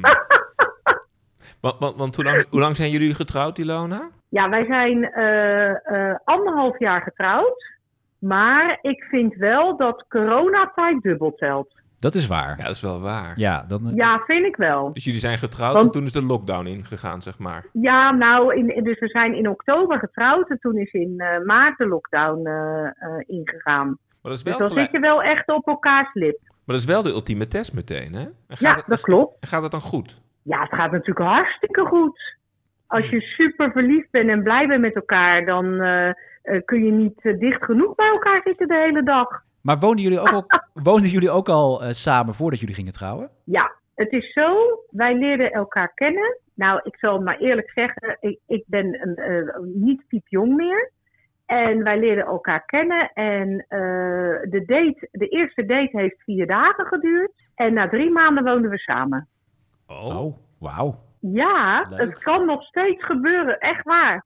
[1.61, 4.09] want want, want hoe, lang, hoe lang zijn jullie getrouwd, Ilona?
[4.29, 7.79] Ja, wij zijn eh, eh, anderhalf jaar getrouwd.
[8.19, 11.80] Maar ik vind wel dat coronatijd dubbel telt.
[12.01, 12.57] Dat is waar.
[12.57, 13.33] Ja, dat is wel waar.
[13.35, 14.93] Ja, dan, Ja, vind ik wel.
[14.93, 17.65] Dus jullie zijn getrouwd Want- en toen is de lockdown ingegaan, zeg maar.
[17.73, 21.77] Ja, nou, in, dus we zijn in oktober getrouwd en toen is in eh, maart
[21.77, 22.91] de lockdown eh, eh,
[23.27, 23.85] ingegaan.
[23.87, 26.37] Maar dat, is Dus wel dan gelijk, zit je wel echt op elkaars lip.
[26.47, 28.25] maar dat is wel de ultieme test meteen, hè?
[28.47, 29.37] Ja, het, dat klopt.
[29.39, 30.21] en gaat het dan goed?
[30.43, 32.35] Ja, het gaat natuurlijk hartstikke goed.
[32.87, 35.63] Als je super verliefd bent en blij bent met elkaar, dan
[36.65, 39.27] kun je niet dicht genoeg bij elkaar zitten de hele dag.
[39.61, 40.45] Maar woonden jullie ook al,
[40.83, 43.29] woonden jullie ook al eh, samen voordat jullie gingen trouwen?
[43.45, 44.55] Ja, het is zo.
[44.89, 46.39] Wij leerden elkaar kennen.
[46.55, 50.91] Nou, ik zal maar eerlijk zeggen, ik, ik ben een, eh, niet piepjong meer.
[51.45, 53.11] En wij leerden elkaar kennen.
[53.13, 53.79] En eh,
[54.51, 57.31] de, date, de eerste date heeft vier dagen geduurd.
[57.55, 59.27] En na drie maanden woonden we samen.
[59.87, 60.95] Oh, wauw.
[61.19, 61.99] Ja, Leuk.
[61.99, 63.59] het kan nog steeds gebeuren.
[63.59, 64.25] Echt waar.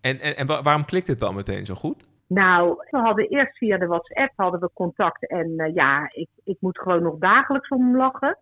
[0.00, 2.08] En, en, en wa- waarom klikt het dan meteen zo goed?
[2.34, 5.28] Nou, we hadden eerst via de WhatsApp hadden we contact.
[5.28, 8.38] En eh, ja, ik, ik moet gewoon nog dagelijks om hem lachen.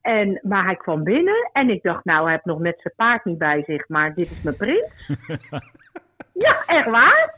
[0.00, 3.24] En, maar hij kwam binnen en ik dacht, nou, hij heeft nog net zijn paard
[3.24, 4.88] niet bij zich, maar dit is mijn prins.
[6.46, 7.34] ja, echt waar?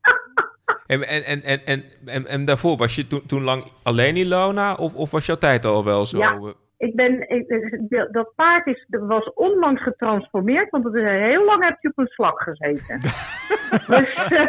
[0.86, 4.74] En, en, en, en, en, en, en daarvoor, was je toen, toen lang alleen Ilona?
[4.74, 6.18] Of, of was jouw tijd al wel zo?
[6.18, 6.32] Ja.
[6.36, 7.48] eh, Ik ben, ik,
[7.88, 11.98] dat- dat paard is, was onlangs getransformeerd, want het is heel lang heb je op
[11.98, 13.00] een slag gezeten.
[13.96, 14.46] dus, eh,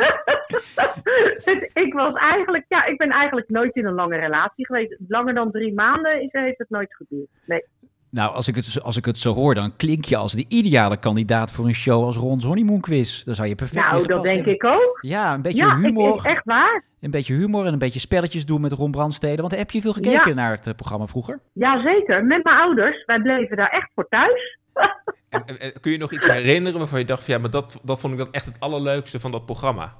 [1.44, 4.96] dus ik was eigenlijk, ja, ik ben eigenlijk nooit in een lange relatie geweest.
[5.08, 7.28] Langer dan drie maanden is, heeft het nooit geduurd.
[7.46, 7.64] Nee.
[8.10, 10.96] Nou, als ik, het, als ik het zo hoor, dan klink je als de ideale
[10.96, 13.24] kandidaat voor een show als Ron's Honeymoon Quiz.
[13.24, 14.54] Dan zou je perfect Nou, dat denk hebben.
[14.54, 14.98] ik ook.
[15.00, 16.16] Ja, een beetje Ja, humor.
[16.18, 16.84] ik- echt waar.
[17.00, 19.40] Een beetje humor en een beetje spelletjes doen met Ron Brandstede.
[19.42, 20.34] Want heb je veel gekeken Ja.
[20.34, 21.40] naar het eh, programma vroeger?
[21.52, 23.04] Jazeker, met mijn ouders.
[23.04, 24.58] Wij bleven daar echt voor thuis.
[25.30, 27.80] en, en- en kun je nog iets herinneren waarvan je dacht, van, ja, maar dat,
[27.82, 29.92] dat vond ik dan echt het allerleukste van dat programma?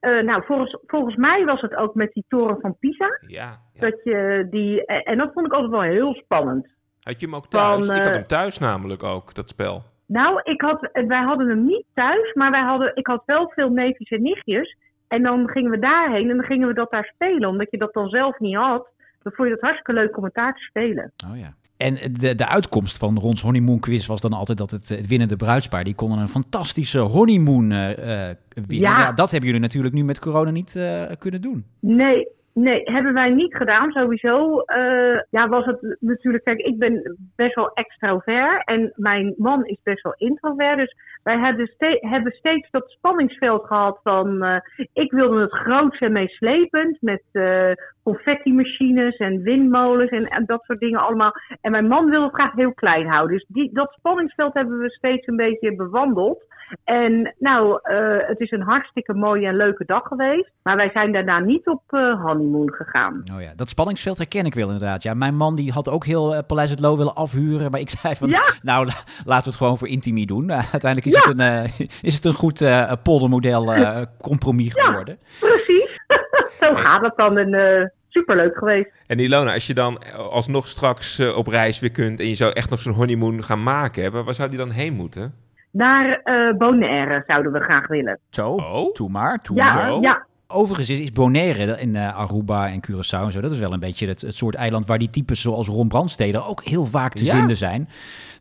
[0.00, 3.18] Eh, nou, volgens, volgens mij was het ook met die toren van Pisa.
[3.26, 3.60] Ja.
[3.78, 6.68] Dat je die, en dat vond ik altijd wel heel spannend.
[7.00, 7.86] Had je hem ook thuis?
[7.86, 9.82] Van, ik had eh, hem thuis namelijk ook, dat spel.
[10.06, 13.48] Nou, ik had, eh, wij hadden hem niet thuis, maar wij hadden, ik had wel
[13.54, 14.76] veel neefjes en nichtjes.
[15.08, 17.48] En dan gingen we daarheen en dan gingen we dat daar spelen.
[17.48, 18.88] Omdat je dat dan zelf niet had,
[19.22, 21.12] dan vond je dat hartstikke leuk om het daar te spelen.
[21.30, 21.54] Oh ja.
[21.84, 25.36] En de, de uitkomst van Ron's Honeymoon Quiz was dan altijd dat het, het winnende
[25.36, 25.84] bruidspaar...
[25.84, 28.90] die konden een fantastische honeymoon eh, eh, winnen.
[28.90, 28.98] Ja.
[28.98, 29.12] Ja.
[29.12, 31.64] dat hebben jullie natuurlijk nu met corona niet eh, kunnen doen.
[31.80, 33.90] Nee, nee, hebben wij niet gedaan.
[33.90, 36.44] Sowieso eh, ja, was het natuurlijk...
[36.44, 40.76] Kijk, ik ben best wel extrovert en mijn man is best wel introvert.
[40.76, 44.42] Dus wij hebben, hebben steeds dat spanningsveld gehad van...
[44.42, 44.60] eh,
[44.92, 47.70] ik wilde het groots en meeslepend met eh
[48.04, 51.32] confetti-machines en windmolens en, dat soort dingen allemaal.
[51.60, 53.36] En mijn man wilde het graag heel klein houden.
[53.36, 56.44] Dus die, dat spanningsveld hebben we steeds een beetje bewandeld.
[56.84, 57.78] En nou,
[58.26, 60.50] het is een hartstikke mooie en leuke dag geweest.
[60.62, 63.22] Maar wij zijn daarna niet op eh, honeymoon gegaan.
[63.34, 65.02] Oh ja, dat spanningsveld herken ik wel inderdaad.
[65.02, 67.70] Ja, mijn man die had ook heel eh, Paleis het Loo willen afhuren.
[67.70, 68.42] Maar ik zei van, Ja.
[68.62, 68.92] nou, la-
[69.24, 70.50] laten we het gewoon voor Intimie doen.
[70.50, 71.20] Eh, uiteindelijk is, Ja.
[71.30, 75.18] het, een, eh, is het een goed eh poldermodel eh, compromis geworden.
[75.40, 76.00] Precies.
[76.60, 77.38] Zo gaat het dan.
[77.38, 78.90] En eh, superleuk geweest.
[79.06, 82.70] En Ilona, als je dan alsnog straks op reis weer kunt en je zou echt
[82.70, 85.34] nog zo'n honeymoon gaan maken, waar waar zou die dan heen moeten?
[85.70, 88.18] Naar eh, Bonaire zouden we graag willen.
[88.30, 88.92] Zo, Oh.
[88.92, 89.92] toe maar, toe Ja, maar.
[90.00, 93.72] ja, Overigens is, is Bonaire in eh, Aruba en Curaçao en zo, dat is wel
[93.72, 97.14] een beetje het, het soort eiland waar die types zoals Ron Brandstede ook heel vaak
[97.14, 97.36] te Ja.
[97.36, 97.88] vinden zijn.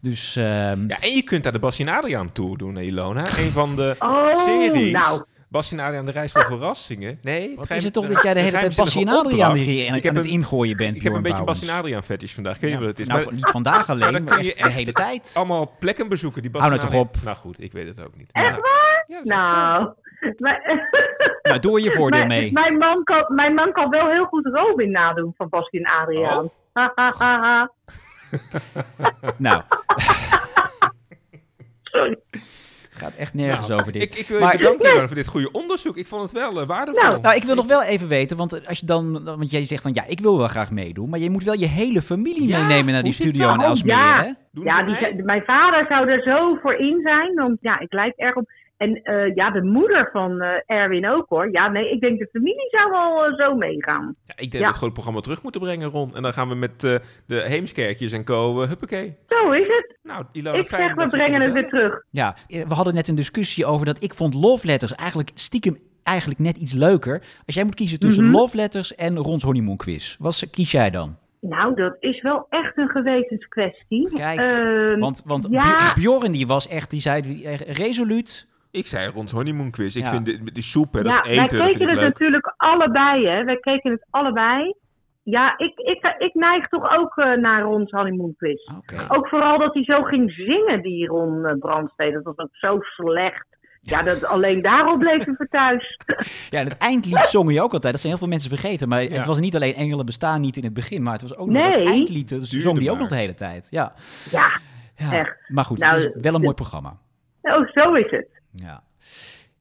[0.02, 3.20] Dus ehm, Ja, en je kunt daar de Bastien Adriaan Tour doen, Ilona.
[3.38, 4.92] Een van de Oh, series.
[4.92, 5.24] nou.
[5.50, 7.18] Bastien Adriaan, de reis voor verrassingen.
[7.22, 10.04] Nee, wat is het toch dat jij de hele tijd Bastien Adriaan hier aan, Ik
[10.04, 11.44] heb aan het ingooien bent, Ik heb een beetje.
[11.44, 12.60] Bastien Adriaan fetish vandaag.
[12.60, 13.08] Je Ja, wat het is?
[13.08, 15.32] nou, Maar- niet vandaag alleen, Maar dan maar kun je echt de hele tijd.
[15.34, 17.24] allemaal plekken bezoeken die Hou Bastien nou toch op.
[17.24, 18.30] Nou goed, ik weet het ook niet.
[18.32, 19.06] Echt waar?
[19.08, 19.20] Ja.
[19.24, 19.90] Nou,
[20.38, 22.52] Nou, doe er je voordeel mee.
[22.52, 26.50] Mijn man, kan, mijn man kan wel heel goed Robin nadoen van Bastien Adriaan.
[26.74, 27.64] Oh.
[29.38, 29.62] Nou,
[31.84, 32.18] Sorry.
[32.90, 34.02] gaat echt nergens Nou, over dit.
[34.02, 35.98] Ik, ik wil je Maar- bedanken voor dit goede onderzoek.
[35.98, 37.02] Ik vond het wel eh, waardevol.
[37.10, 39.82] Nou, Nou, ik wil nog wel even weten, want als je dan, want jij zegt
[39.82, 42.60] van ja, ik wil wel graag meedoen, maar je moet wel je hele familie Ja,
[42.60, 44.36] meenemen naar die studio in Oh, Aalsmeer, ja.
[44.52, 48.36] Ja, die, mijn vader zou er zo voor in zijn, want ja, ik lijk erg
[48.36, 48.50] op.
[48.84, 51.52] En eh, ja, de moeder van eh, Erwin ook hoor.
[51.52, 54.16] Ja, nee, ik denk de familie zou wel eh, zo meegaan.
[54.26, 54.60] Ja, ik denk Ja.
[54.60, 56.16] dat we het gewoon het programma terug moeten brengen, Ron.
[56.16, 56.96] En dan gaan we met eh,
[57.28, 58.60] de Heemskerkjes en co.
[58.68, 59.16] huppakee.
[59.28, 59.98] Zo is het.
[60.04, 62.04] Nou, Ilona, ik fijn zeg, we brengen het weer terug.
[62.10, 66.40] Ja, we hadden net een discussie over dat ik vond Love Letters eigenlijk stiekem eigenlijk
[66.40, 67.22] net iets leuker.
[67.46, 68.34] Als jij moet kiezen tussen Mhm.
[68.34, 71.18] Love Letters en Rons Honeymoon Quiz, wat kies jij dan?
[71.42, 74.10] Nou, dat is wel echt een gewetenskwestie.
[74.14, 75.94] Kijk, Ehm, Want, want ja.
[75.96, 78.48] Bjorn die was echt, die zei die, resoluut.
[78.74, 79.96] Ik zei rond honeymoon quiz.
[79.96, 80.10] Ik Ja.
[80.10, 82.04] vind de, de soep, hè, dat ja, is wij eten, vind keken het leuk.
[82.10, 83.44] natuurlijk allebei, hè.
[83.44, 84.74] Wij keken het allebei.
[85.24, 88.70] Ja, ik, ik, ik neig toch ook eh, naar Ron's Honeymoon Quiz.
[89.08, 92.22] Ook vooral dat hij zo ging zingen, die Ron uh, Brandstede.
[92.22, 93.46] Dat was ook zo slecht.
[93.82, 95.98] Ja, dat, alleen daarom bleven we thuis.
[96.50, 97.92] Ja, en het eindlied zong je ook altijd.
[97.94, 98.88] Dat zijn heel veel mensen vergeten.
[98.90, 99.10] Maar Ja.
[99.18, 101.66] het was niet alleen Engelen bestaan niet in het begin, maar het was ook nog
[101.76, 102.30] het eindlied.
[102.30, 103.68] Dus Duurde zong die ook nog de hele tijd.
[103.72, 103.94] Ja,
[104.32, 104.48] Ja,
[104.96, 105.12] ja.
[105.12, 105.36] Echt.
[105.48, 106.98] maar goed, Nou, het is wel een mooi programma.
[107.42, 108.28] oh, zo is het.
[108.56, 108.84] Ja.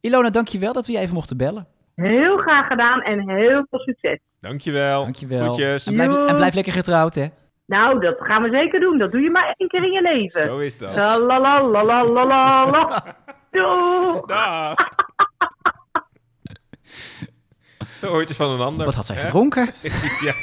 [0.01, 1.67] Ilona, dankjewel dat we je even mochten bellen.
[1.95, 4.19] Heel graag gedaan en heel veel succes.
[4.41, 5.03] Dankjewel.
[5.03, 5.43] Dankjewel.
[5.43, 5.87] Groetjes.
[5.87, 7.27] En blijf, en blijf lekker getrouwd, hè?
[7.67, 8.99] Nou, dat gaan we zeker doen.
[8.99, 10.41] Dat doe je maar één keer in je leven.
[10.41, 10.95] Zo is dat.
[10.95, 13.05] La la la la la la la la.
[13.51, 14.21] Doei.
[14.27, 14.75] Dag.
[18.11, 18.87] Hoort het van een ander.
[18.87, 19.71] Wat had zij gedronken?
[20.21, 20.35] ja,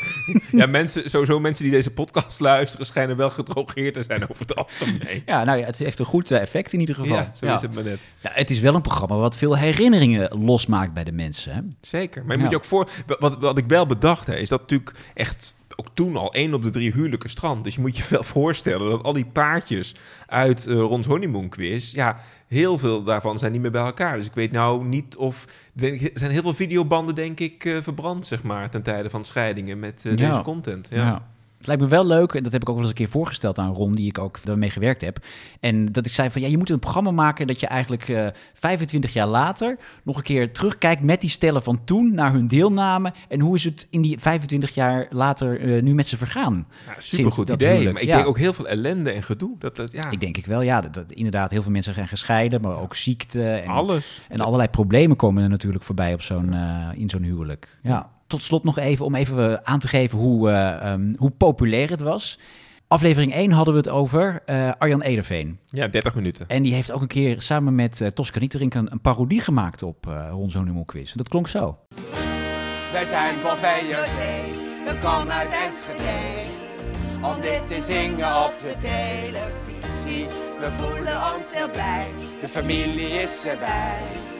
[0.52, 2.86] ja mensen, sowieso mensen die deze podcast luisteren...
[2.86, 5.24] schijnen wel gedrogeerd te zijn over het algemeen.
[5.26, 7.18] Ja, nou ja, het heeft een goed eh, effect in ieder geval.
[7.18, 8.00] Ja, zo is het maar net.
[8.20, 11.54] Ja, het is wel een programma wat veel herinneringen losmaakt bij de mensen.
[11.54, 11.62] Hè?
[11.82, 12.26] Zeker.
[12.26, 12.90] Maar je moet je ook voor...
[13.20, 16.64] Wat, wat ik wel bedacht hè, is dat natuurlijk echt ook toen al één op
[16.64, 17.64] de drie huwelijken strand.
[17.64, 19.96] Dus je moet je wel voorstellen dat al die paardjes
[20.28, 21.92] uit eh Rons honeymoon quiz...
[21.92, 24.16] ja, heel veel daarvan zijn niet meer bij elkaar.
[24.16, 25.46] Dus ik weet nou niet of...
[25.76, 28.70] Er zijn heel veel videobanden, denk ik, eh, verbrand, zeg maar...
[28.70, 30.30] ten tijde van scheidingen met eh, Ja.
[30.30, 30.88] deze content.
[30.92, 30.98] Ja.
[30.98, 31.28] Ja.
[31.60, 33.60] Het lijkt me wel leuk, en dat heb ik ook wel eens een keer voorgesteld
[33.60, 35.20] aan Ron, die ik ook daarmee gewerkt heb.
[35.60, 38.28] En dat ik zei van ja, je moet een programma maken dat je eigenlijk eh
[38.54, 43.14] 25 jaar later nog een keer terugkijkt met die stellen van toen naar hun deelname.
[43.28, 46.68] En hoe is het in die 25 jaar later eh, nu met ze vergaan?
[46.86, 47.70] Ja, supergoed idee.
[47.70, 48.16] huwelijk, Maar ik ja.
[48.16, 49.56] denk ook heel veel ellende en gedoe.
[49.60, 52.08] Dat, dat, ja, Ik denk ik wel, ja, dat, dat inderdaad heel veel mensen zijn
[52.08, 54.22] gescheiden, maar ook ziekte en, alles.
[54.30, 57.78] en allerlei problemen komen er natuurlijk voorbij op zo'n, eh, in zo'n huwelijk.
[57.84, 58.10] Ja.
[58.30, 61.90] Tot slot nog even om even eh, aan te geven hoe, eh, ehm, hoe populair
[61.90, 62.40] het was.
[62.88, 65.60] Aflevering 1 hadden we het over eh, Arjan Ederveen.
[65.66, 66.48] Ja, 30 minuten.
[66.48, 69.84] En die heeft ook een keer samen met uh, Tosca Nieterink een, een parodie gemaakt
[69.84, 71.14] op uh, Ron Zonimo Quiz.
[71.14, 71.78] Dat klonk zo.
[72.92, 74.34] Wij zijn Bob en José,
[74.86, 76.48] we komen uit Enschede.
[77.22, 80.28] Om dit te zingen op de televisie.
[80.60, 82.08] We voelen ons heel blij,
[82.42, 84.39] de familie is erbij.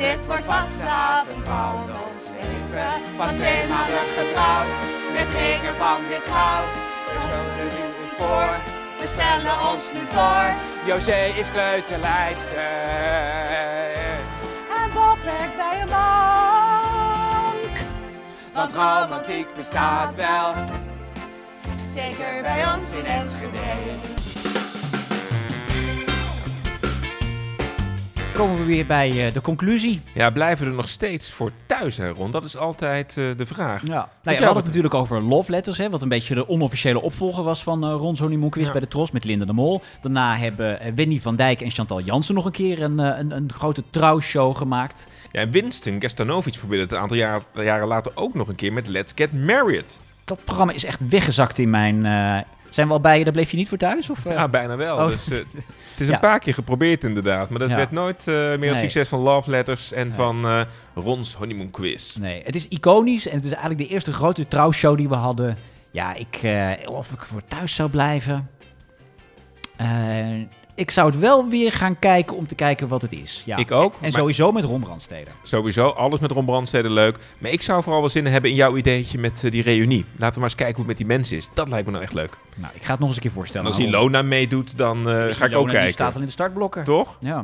[0.00, 2.92] Dit wordt vast de avond van ons leven.
[3.16, 4.78] Pas twee maanden getrouwd,
[5.12, 6.74] met ringen van wit goud.
[7.12, 8.50] We zullen nu voor,
[9.00, 10.54] we stellen ons nu voor.
[10.84, 12.58] José is kleuterleidster.
[14.82, 16.18] En Bob werkt bij een bank.
[18.52, 20.54] Want romantiek bestaat wel.
[21.94, 24.28] Zeker bij ons in Enschede.
[28.40, 30.00] Komen we weer bij uh, de conclusie.
[30.12, 32.30] Ja, blijven we er nog steeds voor thuis, hè, Ron?
[32.30, 33.82] Dat is altijd uh, de vraag.
[33.82, 33.88] Ja.
[33.88, 37.00] Nou ja, we hadden het natuurlijk over Love Letters, hè, wat een beetje de onofficiële
[37.00, 38.72] opvolger was van uh, Ron's Honeymoon Quiz ja.
[38.72, 39.82] bij de Tros met Linda de Mol.
[40.00, 43.50] Daarna hebben uh, Wendy van Dijk en Chantal Jansen nog een keer een, een, een
[43.54, 45.08] grote trouwshow gemaakt.
[45.30, 48.72] Ja, en Winston Gastanovic probeerde het een aantal jaar, jaren later ook nog een keer
[48.72, 50.00] met Let's Get Married.
[50.24, 52.06] Dat programma is echt weggezakt in mijn...
[52.70, 54.10] Zijn we al bij je, daar bleef je niet voor thuis?
[54.10, 54.96] Of, Ja, bijna wel.
[54.96, 55.06] Oh.
[55.06, 55.38] Dus, uh,
[55.90, 57.50] het is een paar keer geprobeerd inderdaad.
[57.50, 58.68] Maar dat werd nooit uh, meer Nee.
[58.70, 60.60] het succes van Love Letters en van uh,
[60.94, 62.14] Ron's Honeymoon Quiz.
[62.16, 65.56] Nee, het is iconisch en het is eigenlijk de eerste grote trouwshow die we hadden.
[65.90, 68.50] Ja, ik, eh, of ik voor thuis zou blijven.
[69.76, 69.86] Eh,
[70.80, 73.42] ik zou het wel weer gaan kijken om te kijken wat het is.
[73.46, 73.56] Ja.
[73.56, 73.94] Ik ook.
[74.00, 75.30] En sowieso met Ron Brandstede.
[75.42, 77.18] Sowieso, alles met Ron Brandstede leuk.
[77.38, 80.04] Maar ik zou vooral wel zin hebben in jouw ideetje met uh, die reunie.
[80.16, 81.48] Laten we maar eens kijken hoe het met die mensen is.
[81.54, 82.38] Dat lijkt me nou echt leuk.
[82.56, 83.66] Nou, ik ga het nog eens een keer voorstellen.
[83.66, 83.88] En als Ron.
[83.88, 85.92] Ilona meedoet, dan uh, ga ik Ilona, ook Die kijken.
[85.92, 86.84] staat al in de startblokken.
[86.84, 87.16] Toch?
[87.20, 87.42] Ja.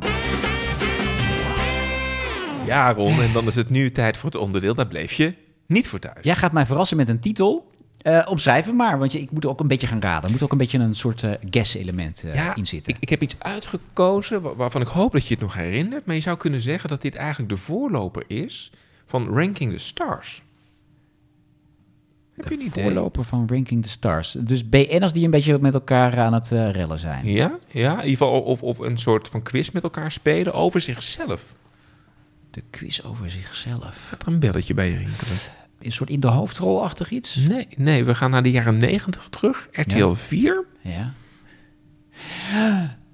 [2.67, 3.23] Ja, Ron.
[3.23, 4.75] En dan is het nu tijd voor het onderdeel.
[4.75, 5.33] Daar bleef je
[5.67, 6.17] niet voor thuis.
[6.23, 7.71] Jij gaat mij verrassen met een titel.
[8.07, 10.25] Eh omschrijf hem maar, want je, ik moet ook een beetje gaan raden.
[10.25, 12.93] Er moet ook een beetje een soort eh guess-element Ja, in zitten.
[12.95, 16.07] Ik, ik heb iets uitgekozen wa- waarvan ik hoop dat je het nog herinnert.
[16.07, 18.73] Maar je zou kunnen zeggen dat dit eigenlijk de voorloper is
[19.07, 20.43] van Ranking the Stars.
[22.37, 22.85] Heb je een idee?
[22.85, 24.33] Voorloper van Ranking the Stars.
[24.41, 27.27] Dus BN'ers die een beetje met elkaar aan het rellen zijn.
[27.29, 30.81] Ja, ja, in ieder geval of, of een soort van quiz met elkaar spelen over
[30.81, 31.55] zichzelf.
[32.51, 34.07] De quiz over zichzelf.
[34.09, 35.37] Gaat er een belletje bij je rinkelen?
[35.81, 37.35] Een soort in de hoofdrolachtig iets?
[37.37, 39.69] Nee, nee, we gaan naar de jaren 90 terug.
[39.73, 40.15] RTL Ja.
[40.15, 40.65] 4.
[40.81, 41.13] Ja.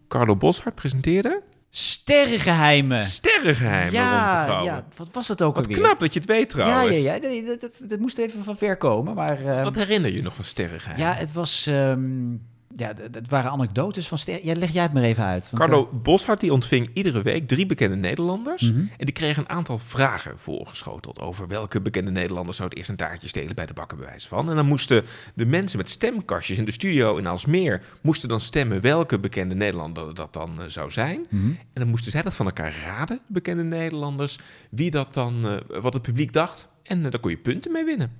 [0.09, 3.01] Carlo Boshart presenteerde Sterrengeheimen.
[3.01, 5.83] Sterrengeheimen ja, ja, wat was dat ook Wat alweer?
[5.83, 6.97] knap dat je het weet Ja, trouwens.
[7.01, 7.19] ja, ja.
[7.21, 9.15] Nee, dat, dat, dat moest even van ver komen.
[9.15, 11.07] Maar, Wat herinner je nog van Sterrengeheimen?
[11.07, 11.67] ja, het was...
[11.67, 12.35] ehm,
[12.77, 14.45] ja, d- het waren anekdotes van ster.
[14.47, 15.51] Ja, leg jij het maar even uit.
[15.51, 18.71] want, Carlo Boshart die ontving iedere week drie bekende Nederlanders.
[18.71, 18.79] Mhm.
[18.79, 22.97] En die kregen een aantal vragen voorgeschoteld over welke bekende Nederlanders zou het eerst een
[22.97, 24.51] taartje stelen bij de bakken bij wijze van.
[24.51, 25.05] En dan moesten
[25.35, 30.15] de mensen met stemkastjes in de studio in Alsmeer moesten dan stemmen welke bekende Nederlander
[30.15, 31.27] dat dan eh, zou zijn.
[31.31, 31.47] Mhm.
[31.47, 34.39] En dan moesten zij dat van elkaar raden, de bekende Nederlanders,
[34.71, 36.69] wie dat dan, eh, wat het publiek dacht.
[36.83, 38.13] En daar kon je punten mee winnen.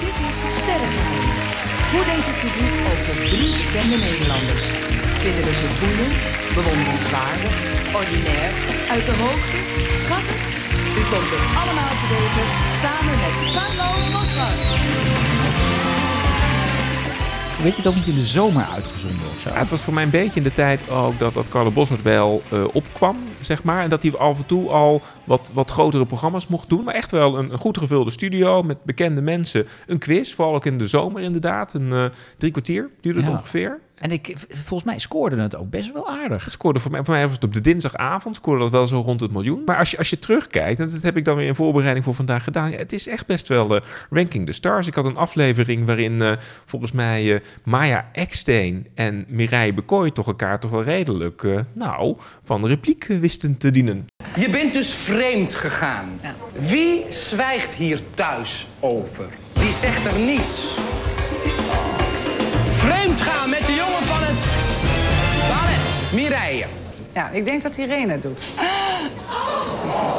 [0.00, 1.45] Dit is Sterrengeheim.
[1.92, 4.64] Hoe denkt het publiek over drie bekende Nederlanders?
[5.22, 6.22] Vinden we ze boeiend,
[6.58, 7.54] bewonderenswaardig,
[8.00, 8.50] ordinair,
[8.94, 9.58] uit de hoogte,
[10.02, 10.42] schattig?
[11.00, 12.46] U komt het allemaal te weten
[12.82, 15.35] samen met Carlo Boshart.
[17.66, 19.48] Weet je het ook niet in de zomer uitgezonden of zo?
[19.48, 22.02] Ja, het was voor mij een beetje in de tijd ook dat, dat Carlo Bossert
[22.02, 23.82] wel eh, opkwam, zeg maar.
[23.82, 26.84] En dat hij af en toe al wat, wat grotere programma's mocht doen.
[26.84, 29.66] Maar echt wel een, een goed gevulde studio met bekende mensen.
[29.86, 31.74] Een quiz, vooral ook in de zomer inderdaad.
[31.74, 32.04] Een eh,
[32.38, 33.34] drie kwartier duurde het Ja.
[33.34, 33.80] ongeveer.
[33.96, 36.44] En ik, volgens mij scoorde het ook best wel aardig.
[36.44, 39.00] Het scoorde voor mij, voor mij was het op de dinsdagavond, scoorde dat wel zo
[39.00, 39.62] rond het miljoen.
[39.64, 42.14] Maar als je, als je terugkijkt, en dat heb ik dan weer in voorbereiding voor
[42.14, 42.70] vandaag gedaan.
[42.70, 44.86] Ja, het is echt best wel eh, Ranking the Stars.
[44.86, 46.32] Ik had een aflevering waarin eh,
[46.66, 52.16] volgens mij eh, Maya Eksteen en Mireille Bekooi toch elkaar toch wel redelijk, eh, nou,
[52.42, 54.04] van de repliek wisten te dienen.
[54.36, 56.20] Je bent dus vreemd gegaan.
[56.58, 59.28] Wie zwijgt hier thuis over?
[59.52, 60.76] Wie zegt er niets?
[63.06, 64.44] Vreemd gaan met de jongen van het
[65.48, 66.66] ballet, Mireille.
[67.12, 68.48] Ja, ik denk dat Irene het doet.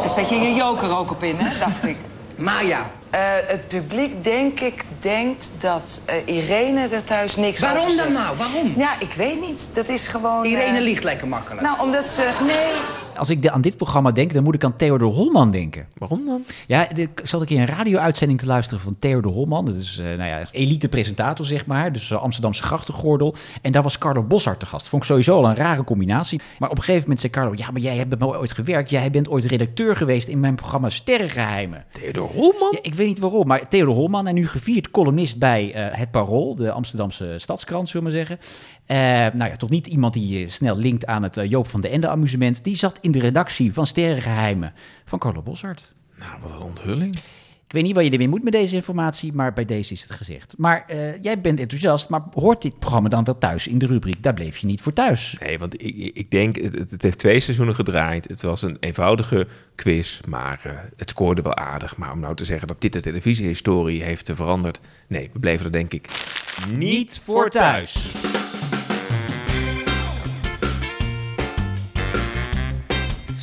[0.02, 1.98] Daar zet je je joker ook op in, hè, dacht ik.
[2.36, 2.90] Maya.
[3.10, 8.12] Eh, het publiek, denk ik, denkt dat eh, Irene er thuis niks Waarom over dan
[8.12, 8.38] nou?
[8.38, 8.74] Waarom?
[8.78, 9.76] Ja, ik weet niet.
[9.76, 10.46] Dat is gewoon...
[10.46, 11.62] Irene eh, liegt lekker makkelijk.
[11.62, 12.30] Nou, omdat ze...
[12.46, 12.72] Nee,
[13.18, 15.86] Als ik de- aan dit programma denk, dan moet ik aan Theodor Holman denken.
[15.98, 16.44] Waarom dan?
[16.68, 19.66] Ja, ik zat een keer een radio-uitzending te luisteren van Theodor Holman.
[19.66, 21.92] Dat is eh, nou ja, elite presentator, zeg maar.
[21.92, 23.36] Dus eh, Amsterdamse grachtengordel.
[23.62, 24.88] En daar was Carlo Boshart te gast.
[24.88, 26.42] Vond ik sowieso al een rare combinatie.
[26.60, 27.52] Maar op een gegeven moment zei Carlo...
[27.56, 28.90] Ja, maar jij hebt bij mij ooit gewerkt.
[28.90, 31.86] Jij bent ooit redacteur geweest in mijn programma Sterrengeheimen.
[31.92, 32.70] Theodor Holman?
[32.72, 36.12] Ja, ik weet niet waarom, maar Theodor Holman en nu gevierd columnist bij eh, Het
[36.12, 38.48] Parool, de Amsterdamse stadskrant, zullen we maar zeggen.
[38.88, 38.98] Eh,
[39.34, 41.90] nou ja, toch niet iemand die je snel linkt aan het eh, Joop van de
[41.90, 42.64] Ende amusement.
[42.64, 44.74] Die zat in de redactie van Sterrengeheimen
[45.06, 45.94] van Carlo Boshart.
[46.20, 47.16] Nou, wat een onthulling.
[47.68, 50.12] Ik weet niet wat je ermee moet met deze informatie, maar bij deze is het
[50.12, 50.54] gezegd.
[50.58, 54.24] Maar eh, jij bent enthousiast, maar hoort dit programma dan wel thuis in de rubriek?
[54.24, 55.36] Daar bleef je niet voor thuis.
[55.40, 58.28] Nee, want ik, ik- denk, het, het heeft twee seizoenen gedraaid.
[58.28, 61.98] Het was een eenvoudige quiz, maar eh, het scoorde wel aardig.
[61.98, 64.80] Maar om nou te zeggen dat dit de televisiehistorie heeft eh, veranderd...
[65.08, 66.08] Nee, we bleven er denk ik
[66.74, 68.12] niet voor thuis.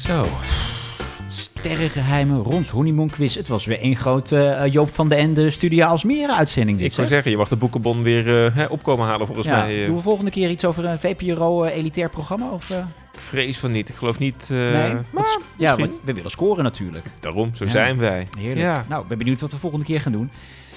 [0.07, 0.25] Zo.
[1.29, 3.35] Sterrengeheimen, Rons Honeymoon Quiz.
[3.35, 6.87] Het was weer één grote eh, Joop van de Ende Studio Alsmere uitzending dit.
[6.87, 7.15] Ik zou zeg.
[7.17, 9.81] zeggen, je mag de boekenbon weer eh, opkomen halen volgens Ja, mij.
[9.81, 9.87] eh.
[9.87, 12.51] doen we volgende keer iets over een VPRO-elitair programma?
[12.51, 12.79] Of, eh?
[13.13, 13.89] Ik vrees van niet.
[13.89, 14.49] Ik geloof niet...
[14.51, 14.95] eh, nee?
[15.11, 17.05] maar ja, we willen scoren natuurlijk.
[17.21, 17.71] Daarom, zo Ja.
[17.71, 18.29] zijn wij.
[18.39, 18.61] Heerlijk.
[18.61, 18.85] Ja.
[18.89, 20.31] Nou, ik ben benieuwd wat we volgende keer gaan doen.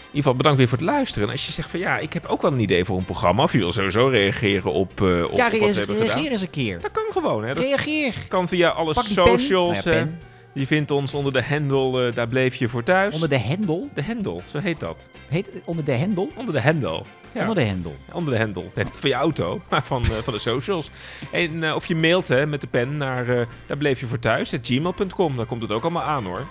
[0.08, 1.28] In ieder geval bedankt weer voor het luisteren.
[1.28, 3.44] En als je zegt van ja, ik heb ook wel een idee voor een programma.
[3.44, 6.16] Of je wil sowieso reageren op, eh, op, ja, op wat we reageer, hebben reageer
[6.16, 6.32] gedaan.
[6.32, 6.82] eens een keer.
[6.82, 7.44] Dat kan gewoon.
[7.44, 7.54] Hè.
[7.54, 8.14] Dat Reageer.
[8.28, 9.84] kan via alle Pak socials.
[9.84, 10.08] Nou ja.
[10.54, 13.14] Je vindt ons onder de hendel, eh, daar bleef je voor thuis.
[13.14, 13.90] Onder de hendel?
[13.94, 15.10] De hendel, zo heet dat.
[15.28, 16.30] Heet het onder de hendel?
[16.36, 17.06] Onder de hendel.
[17.32, 17.42] Ja.
[17.42, 17.96] Onder de hendel.
[18.12, 18.72] Onder de hendel.
[18.76, 20.90] Nee, niet van je auto, maar van, eh, van de socials.
[21.32, 24.20] En eh, of je mailt hè, met de pen naar eh, daar bleef je voor
[24.20, 25.38] thuis, gmail.com.
[25.38, 26.48] Daar komt het ook allemaal aan hoor.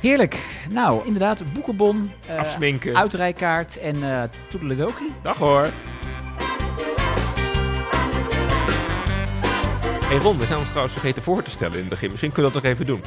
[0.00, 0.36] Heerlijk.
[0.70, 2.96] Nou, inderdaad, boekenbon, eh, Afsminken.
[2.96, 5.12] uitrijkaart en eh toedeledokie.
[5.22, 5.68] Dag hoor.
[10.04, 12.10] Hey Ron, we zijn ons trouwens vergeten voor te stellen in het begin.
[12.10, 13.02] Misschien kunnen we dat nog even doen.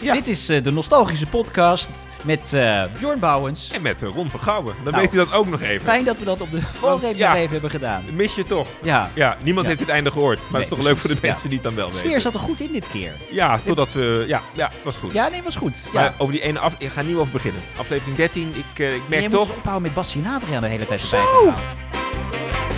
[0.00, 1.90] Dit is eh, de nostalgische podcast
[2.22, 3.70] met eh Bjorn Bouwens.
[3.70, 4.74] En met eh, Ron Vergouwen.
[4.84, 5.84] Dan Nou, weet u dat ook nog even.
[5.86, 7.36] Fijn dat we dat op de valreep ja.
[7.36, 8.04] even hebben gedaan.
[8.12, 8.66] Mis je toch?
[8.82, 9.10] Ja.
[9.14, 10.38] Ja, niemand heeft het einde gehoord.
[10.38, 12.06] Maar het is Nee, toch leuk voor de mensen die het dan wel De sfeer
[12.06, 12.20] weten.
[12.22, 13.12] zat er goed in dit keer.
[13.30, 14.24] Ja, totdat we...
[14.26, 15.12] Ja, ja was goed.
[15.12, 15.76] Ja, nee, was goed.
[15.92, 16.74] Maar over die ene af...
[16.78, 17.62] Ik ga niet over beginnen.
[17.76, 18.48] Aflevering 13.
[18.48, 19.46] Ik, ik merk Jij toch...
[19.48, 21.16] moet ophouden met Adriaan de hele tijd Zo.
[21.16, 22.77] erbij te gaan.